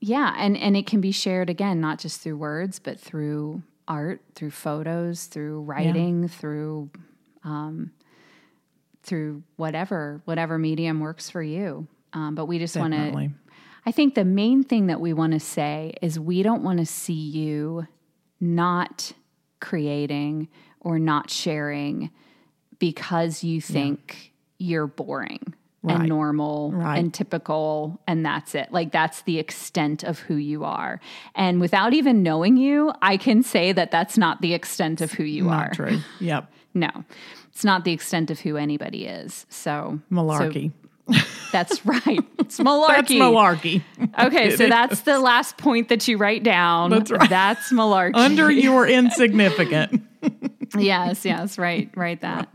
yeah, 0.00 0.34
and 0.36 0.56
and 0.56 0.76
it 0.76 0.86
can 0.86 1.00
be 1.00 1.12
shared 1.12 1.48
again, 1.48 1.80
not 1.80 1.98
just 1.98 2.20
through 2.20 2.36
words, 2.36 2.78
but 2.78 3.00
through 3.00 3.62
art, 3.88 4.20
through 4.34 4.50
photos, 4.50 5.26
through 5.26 5.62
writing, 5.62 6.28
through 6.28 6.90
um, 7.44 7.92
through 9.02 9.42
whatever 9.56 10.20
whatever 10.24 10.58
medium 10.58 11.00
works 11.00 11.30
for 11.30 11.42
you. 11.42 11.86
Um, 12.12 12.34
but 12.34 12.46
we 12.46 12.58
just 12.58 12.76
want 12.76 12.92
to. 12.92 13.30
I 13.84 13.90
think 13.92 14.14
the 14.14 14.24
main 14.24 14.62
thing 14.62 14.86
that 14.88 15.00
we 15.00 15.12
want 15.12 15.32
to 15.32 15.40
say 15.40 15.94
is 16.02 16.18
we 16.20 16.42
don't 16.42 16.62
want 16.62 16.78
to 16.78 16.86
see 16.86 17.14
you 17.14 17.86
not 18.40 19.12
creating 19.60 20.48
or 20.80 20.98
not 20.98 21.30
sharing 21.30 22.10
because 22.78 23.42
you 23.42 23.60
think 23.60 24.31
you're 24.62 24.86
boring 24.86 25.54
Right. 25.84 25.96
and 25.98 26.08
normal 26.08 26.70
Right. 26.72 26.96
and 26.96 27.12
typical 27.12 28.00
and 28.06 28.24
that's 28.24 28.54
it. 28.54 28.68
Like 28.70 28.92
that's 28.92 29.22
the 29.22 29.40
extent 29.40 30.04
of 30.04 30.20
who 30.20 30.36
you 30.36 30.62
are. 30.64 31.00
And 31.34 31.60
without 31.60 31.92
even 31.92 32.22
knowing 32.22 32.56
you, 32.56 32.92
I 33.02 33.16
can 33.16 33.42
say 33.42 33.72
that 33.72 33.90
that's 33.90 34.16
not 34.16 34.40
the 34.40 34.54
extent 34.54 35.00
of 35.00 35.10
who 35.12 35.24
you 35.24 35.48
are. 35.48 35.70
True. 35.74 35.98
Yep. 36.20 36.52
No. 36.74 36.88
It's 37.48 37.64
not 37.64 37.84
the 37.84 37.90
extent 37.92 38.30
of 38.30 38.38
who 38.38 38.56
anybody 38.56 39.06
is. 39.06 39.44
So 39.48 39.98
so 40.08 40.14
Malarkey. 40.14 40.70
that's 41.50 41.84
right. 41.92 42.20
It's 42.38 42.60
malarkey. 42.60 42.86
That's 42.88 43.12
malarkey. 43.12 43.82
Okay, 44.26 44.54
so 44.54 44.64
It 44.64 44.68
that's 44.70 45.00
the 45.00 45.18
last 45.18 45.56
point 45.58 45.88
that 45.88 46.06
you 46.06 46.16
write 46.16 46.44
down. 46.44 46.90
That's 46.90 47.10
right. 47.10 47.28
That's 47.28 47.72
malarkey. 47.72 48.14
Under 48.14 48.52
your 48.52 48.86
insignificant. 48.86 50.00
yes, 50.78 51.24
yes, 51.24 51.58
right, 51.58 51.90
right 51.96 52.20
that. 52.20 52.48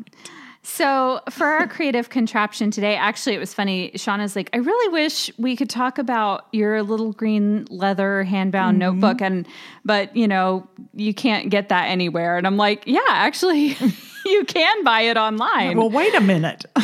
So 0.69 1.21
for 1.29 1.47
our 1.47 1.65
creative 1.65 2.09
contraption 2.09 2.71
today, 2.71 2.97
actually, 2.97 3.35
it 3.35 3.39
was 3.39 3.53
funny. 3.53 3.89
Shaunna's 3.95 4.35
like, 4.35 4.49
I 4.51 4.57
really 4.57 4.91
wish 4.91 5.31
we 5.37 5.55
could 5.55 5.69
talk 5.69 5.97
about 5.97 6.45
your 6.51 6.83
little 6.83 7.13
green 7.13 7.65
leather 7.69 8.25
handbound 8.29 8.51
Mm-hmm. 8.71 8.79
notebook, 8.79 9.21
and 9.21 9.47
but 9.85 10.13
you 10.15 10.27
know 10.27 10.67
you 10.93 11.13
can't 11.13 11.49
get 11.49 11.69
that 11.69 11.85
anywhere. 11.85 12.37
And 12.37 12.45
I'm 12.45 12.57
like, 12.57 12.83
yeah, 12.85 12.99
actually, 13.07 13.77
you 14.25 14.43
can 14.45 14.83
buy 14.83 15.01
it 15.01 15.15
online. 15.15 15.77
Well, 15.77 15.89
wait 15.89 16.13
a 16.15 16.21
minute. 16.21 16.65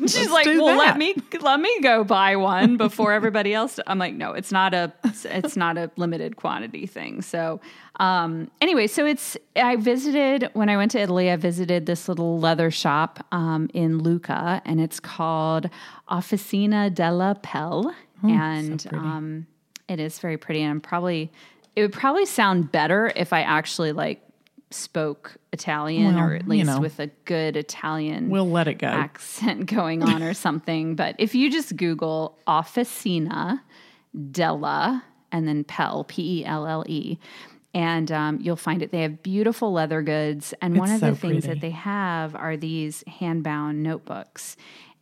She's 0.00 0.16
Let's 0.16 0.30
like, 0.30 0.46
well, 0.46 0.76
let 0.78 0.96
me 0.96 1.14
let 1.40 1.60
me 1.60 1.80
go 1.82 2.04
buy 2.04 2.36
one 2.36 2.76
before 2.76 3.12
everybody 3.12 3.52
else. 3.52 3.78
I'm 3.86 3.98
like, 3.98 4.14
no, 4.14 4.32
it's 4.32 4.52
not 4.52 4.74
a 4.74 4.92
it's 5.24 5.56
not 5.56 5.76
a 5.76 5.90
limited 5.96 6.36
quantity 6.36 6.86
thing. 6.86 7.20
So, 7.20 7.60
um, 8.00 8.50
anyway, 8.60 8.86
so 8.86 9.04
it's 9.06 9.36
I 9.54 9.76
visited 9.76 10.48
when 10.54 10.68
I 10.68 10.76
went 10.76 10.90
to 10.92 10.98
Italy. 11.00 11.30
I 11.30 11.36
visited 11.36 11.86
this 11.86 12.08
little 12.08 12.38
leather 12.40 12.70
shop 12.70 13.24
um, 13.30 13.68
in 13.74 13.98
Lucca, 13.98 14.62
and 14.64 14.80
it's 14.80 14.98
called 14.98 15.68
Officina 16.10 16.92
della 16.92 17.36
Pelle, 17.42 17.94
and 18.22 18.86
um, 18.92 19.46
it 19.88 20.00
is 20.00 20.18
very 20.18 20.36
pretty. 20.38 20.62
And 20.62 20.70
I'm 20.72 20.80
probably 20.80 21.30
it 21.76 21.82
would 21.82 21.92
probably 21.92 22.26
sound 22.26 22.72
better 22.72 23.12
if 23.14 23.32
I 23.32 23.42
actually 23.42 23.92
like 23.92 24.20
spoke 24.72 25.36
Italian 25.52 26.14
Well, 26.14 26.24
or 26.24 26.34
at 26.34 26.42
you 26.44 26.48
least 26.48 26.66
know. 26.66 26.80
with 26.80 27.00
a 27.00 27.08
good 27.24 27.56
Italian 27.56 28.30
We'll 28.30 28.48
let 28.48 28.66
it 28.68 28.74
go. 28.78 28.86
accent 28.86 29.66
going 29.74 30.02
on 30.02 30.22
or 30.22 30.32
something. 30.46 30.94
But 30.96 31.16
if 31.18 31.34
you 31.34 31.50
just 31.50 31.76
Google 31.76 32.38
Officina 32.46 33.60
Della 34.30 35.04
and 35.32 35.46
then 35.46 35.64
Pell, 35.64 36.04
P 36.04 36.40
E 36.40 36.44
L 36.44 36.66
L 36.66 36.84
E, 36.88 37.18
and 37.74 38.10
um, 38.10 38.38
you'll 38.40 38.56
find 38.56 38.82
it. 38.82 38.90
They 38.90 39.02
have 39.02 39.22
beautiful 39.22 39.72
leather 39.72 40.02
goods. 40.02 40.54
And 40.60 40.76
one 40.76 40.90
It's 40.90 41.02
of 41.02 41.10
the 41.10 41.16
things 41.16 41.44
pretty. 41.44 41.54
that 41.54 41.60
they 41.60 41.70
have 41.70 42.34
are 42.34 42.56
these 42.56 43.04
handbound 43.04 43.76
notebooks. 43.76 44.56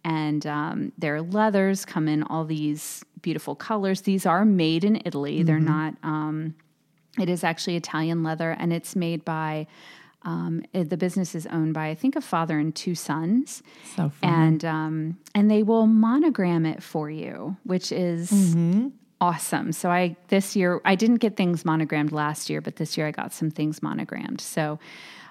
And 0.04 0.46
um, 0.46 0.92
their 0.98 1.20
leathers 1.22 1.84
come 1.84 2.08
in 2.08 2.22
all 2.22 2.44
these 2.44 3.04
beautiful 3.22 3.54
colors. 3.54 4.02
These 4.02 4.26
are 4.26 4.44
made 4.44 4.84
in 4.84 5.00
Italy. 5.04 5.42
They're 5.42 5.56
Mm-hmm. 5.56 5.64
not, 5.66 5.94
um, 6.02 6.54
it 7.18 7.28
is 7.28 7.42
actually 7.42 7.76
Italian 7.76 8.22
leather, 8.22 8.52
and 8.52 8.72
it's 8.72 8.94
made 8.94 9.24
by, 9.24 9.66
um, 10.22 10.62
it- 10.72 10.88
the 10.90 10.96
business 10.96 11.34
is 11.34 11.46
owned 11.48 11.74
by, 11.74 11.88
I 11.88 11.94
think, 11.94 12.14
a 12.16 12.20
father 12.20 12.58
and 12.58 12.74
two 12.74 12.94
sons 12.94 13.62
So 13.96 14.12
and 14.22 14.64
um, 14.64 15.18
and 15.34 15.50
they 15.50 15.62
will 15.62 15.86
monogram 15.86 16.64
it 16.66 16.82
for 16.82 17.10
you, 17.10 17.56
which 17.64 17.90
is 17.92 18.30
Mm-hmm. 18.30 18.88
Awesome. 19.20 19.72
So 19.72 19.90
I 19.90 20.16
this 20.28 20.56
year 20.56 20.80
I 20.84 20.94
didn't 20.94 21.16
get 21.16 21.36
things 21.36 21.64
monogrammed 21.64 22.12
last 22.12 22.48
year, 22.50 22.60
but 22.60 22.76
this 22.76 22.96
year 22.96 23.06
I 23.06 23.10
got 23.10 23.32
some 23.32 23.50
things 23.50 23.82
monogrammed. 23.82 24.40
So 24.40 24.78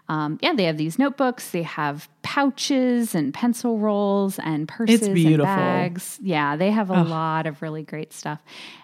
um, 0.10 0.40
yeah, 0.42 0.54
they 0.54 0.64
have 0.64 0.78
these 0.78 0.98
notebooks. 0.98 1.52
They 1.52 1.64
have 1.64 2.08
pouches 2.22 3.14
and 3.14 3.34
pencil 3.34 3.78
rolls 3.78 4.40
and 4.40 4.68
purses 4.68 5.02
and 5.02 5.38
bags. 5.40 6.18
Yeah, 6.22 6.56
they 6.56 6.72
have 6.72 6.90
a 6.90 7.04
lot 7.04 7.46
of 7.46 7.62
really 7.62 7.84
great 7.84 8.14
stuff. 8.14 8.40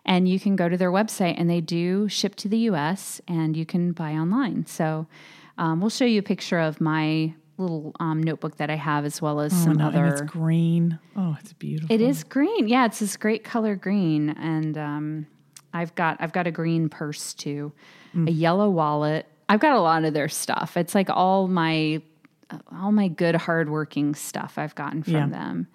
And 0.06 0.28
you 0.28 0.38
can 0.40 0.58
go 0.58 0.68
to 0.68 0.76
their 0.76 0.92
website, 0.92 1.36
and 1.38 1.50
they 1.50 1.62
do 1.62 2.10
ship 2.10 2.36
to 2.36 2.50
the 2.50 2.58
U.S. 2.58 3.22
and 3.26 3.56
you 3.56 3.66
can 3.66 3.94
buy 3.94 4.14
online. 4.14 4.66
So 4.66 5.08
um, 5.58 5.80
we'll 5.80 5.90
show 5.90 6.06
you 6.06 6.20
a 6.20 6.24
picture 6.24 6.60
of 6.60 6.82
my 6.82 7.34
little 7.58 7.94
um, 8.00 8.22
notebook 8.24 8.58
that 8.58 8.70
I 8.70 8.76
have, 8.76 9.06
as 9.06 9.22
well 9.22 9.40
as 9.40 9.54
Oh, 9.54 9.58
some 9.66 9.74
no, 9.78 9.88
and 9.88 9.96
other. 9.98 10.08
it's 10.08 10.22
green. 10.22 11.00
Oh, 11.16 11.38
it's 11.40 11.54
beautiful. 11.54 11.94
It 11.94 12.02
is 12.02 12.24
green. 12.24 12.68
Yeah, 12.68 12.86
it's 12.86 13.00
this 13.00 13.16
great 13.18 13.44
color 13.44 13.76
green, 13.76 14.30
and 14.32 14.78
um, 14.78 15.28
I've 15.74 15.94
got 15.96 16.18
I've 16.20 16.34
got 16.34 16.48
a 16.48 16.52
green 16.52 16.90
purse 16.90 17.34
too, 17.34 17.72
Mm. 18.16 18.28
a 18.28 18.32
yellow 18.32 18.70
wallet. 18.70 19.28
I've 19.50 19.60
got 19.60 19.76
a 19.76 19.82
lot 19.82 20.04
of 20.06 20.14
their 20.14 20.30
stuff. 20.30 20.78
It's 20.78 20.94
like 20.96 21.10
all 21.10 21.48
my 21.48 22.02
all 22.72 22.92
my 22.92 23.08
good 23.08 23.36
hardworking 23.36 24.14
stuff 24.16 24.58
I've 24.58 24.76
gotten 24.76 25.02
from 25.04 25.14
Yeah. 25.14 25.28
them. 25.28 25.68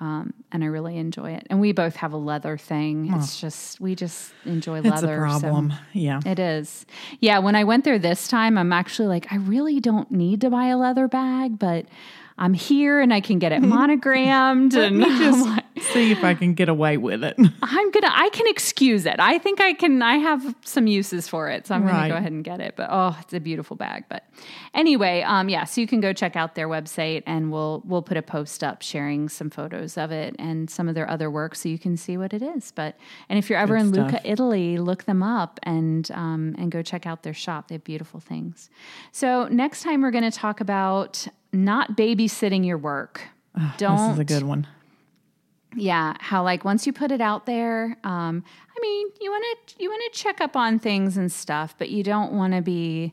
Um, 0.00 0.32
and 0.52 0.62
I 0.62 0.68
really 0.68 0.96
enjoy 0.96 1.32
it. 1.32 1.46
And 1.50 1.60
we 1.60 1.72
both 1.72 1.96
have 1.96 2.12
a 2.12 2.16
leather 2.16 2.56
thing. 2.56 3.12
It's 3.14 3.40
just 3.40 3.80
we 3.80 3.96
just 3.96 4.32
enjoy 4.44 4.80
leather. 4.80 4.88
It's 4.94 5.02
a 5.02 5.06
leather. 5.06 5.28
so- 5.30 5.40
problem. 5.40 5.72
Yeah. 5.92 6.20
it 6.24 6.38
is. 6.38 6.86
Yeah, 7.20 7.40
when 7.40 7.56
I 7.56 7.64
went 7.64 7.84
there 7.84 7.98
this 7.98 8.28
time, 8.28 8.56
I'm 8.56 8.72
actually 8.72 9.08
like, 9.08 9.32
I 9.32 9.36
really 9.36 9.80
don't 9.80 10.10
need 10.12 10.40
to 10.42 10.50
buy 10.50 10.66
a 10.66 10.76
leather 10.78 11.08
bag, 11.08 11.58
but 11.58 11.86
I'm 12.38 12.54
here 12.54 13.00
and 13.00 13.12
I 13.12 13.20
can 13.20 13.40
get 13.40 13.50
it 13.50 13.60
monogrammed. 13.62 14.74
and 14.74 15.02
Just 15.02 15.57
see 15.82 16.12
if 16.12 16.22
I 16.24 16.34
can 16.34 16.54
get 16.54 16.68
away 16.68 16.96
with 16.96 17.24
it. 17.24 17.36
I'm 17.62 17.90
gonna 17.90 18.10
I 18.10 18.28
can 18.32 18.46
excuse 18.46 19.06
it. 19.06 19.16
I 19.18 19.38
think 19.38 19.60
I 19.60 19.72
can 19.72 20.02
I 20.02 20.16
have 20.16 20.54
some 20.64 20.86
uses 20.86 21.28
for 21.28 21.48
it. 21.48 21.66
So 21.66 21.74
I'm 21.74 21.86
gonna 21.86 22.08
go 22.08 22.16
ahead 22.16 22.32
and 22.32 22.44
get 22.44 22.60
it. 22.60 22.74
But 22.76 22.88
oh, 22.90 23.16
it's 23.20 23.32
a 23.32 23.40
beautiful 23.40 23.76
bag. 23.76 24.04
But 24.08 24.24
anyway, 24.74 25.22
um 25.22 25.48
yeah, 25.48 25.64
so 25.64 25.80
you 25.80 25.86
can 25.86 26.00
go 26.00 26.12
check 26.12 26.36
out 26.36 26.54
their 26.54 26.68
website 26.68 27.22
and 27.26 27.52
we'll 27.52 27.82
we'll 27.84 28.02
put 28.02 28.16
a 28.16 28.22
post 28.22 28.62
up 28.62 28.82
sharing 28.82 29.28
some 29.28 29.50
photos 29.50 29.96
of 29.96 30.10
it 30.10 30.36
and 30.38 30.70
some 30.70 30.88
of 30.88 30.94
their 30.94 31.08
other 31.08 31.30
work 31.30 31.54
so 31.54 31.68
you 31.68 31.78
can 31.78 31.96
see 31.96 32.16
what 32.16 32.32
it 32.32 32.42
is. 32.42 32.72
But 32.72 32.96
and 33.28 33.38
if 33.38 33.50
you're 33.50 33.58
ever 33.58 33.76
Good 33.76 33.86
in 33.86 33.92
stuff. 33.94 34.12
Lucca, 34.12 34.30
Italy, 34.30 34.78
look 34.78 35.04
them 35.04 35.22
up 35.22 35.60
and 35.62 36.10
um 36.12 36.54
and 36.58 36.70
go 36.70 36.82
check 36.82 37.06
out 37.06 37.22
their 37.22 37.34
shop. 37.34 37.68
They 37.68 37.74
have 37.74 37.84
beautiful 37.84 38.20
things. 38.20 38.70
So 39.12 39.48
next 39.48 39.82
time 39.82 40.02
we're 40.02 40.10
gonna 40.10 40.30
talk 40.30 40.60
about 40.60 41.26
not 41.52 41.96
babysitting 41.96 42.66
your 42.66 42.78
work. 42.78 43.22
Don't 43.76 43.96
This 43.96 44.12
is 44.14 44.18
a 44.18 44.24
good 44.24 44.42
one. 44.44 44.66
Yeah 45.76 46.14
how 46.20 46.42
like 46.42 46.64
once 46.64 46.86
you 46.86 46.92
put 46.92 47.10
it 47.10 47.20
out 47.20 47.44
there 47.46 47.96
um 48.04 48.42
i 48.76 48.80
mean 48.80 49.06
you 49.20 49.30
want 49.30 49.44
to 49.66 49.82
you 49.82 49.88
want 49.90 50.02
to 50.12 50.18
check 50.18 50.40
up 50.40 50.56
on 50.56 50.78
things 50.78 51.16
and 51.16 51.30
stuff 51.30 51.74
but 51.78 51.90
you 51.90 52.02
don't 52.02 52.32
want 52.32 52.54
to 52.54 52.62
be 52.62 53.12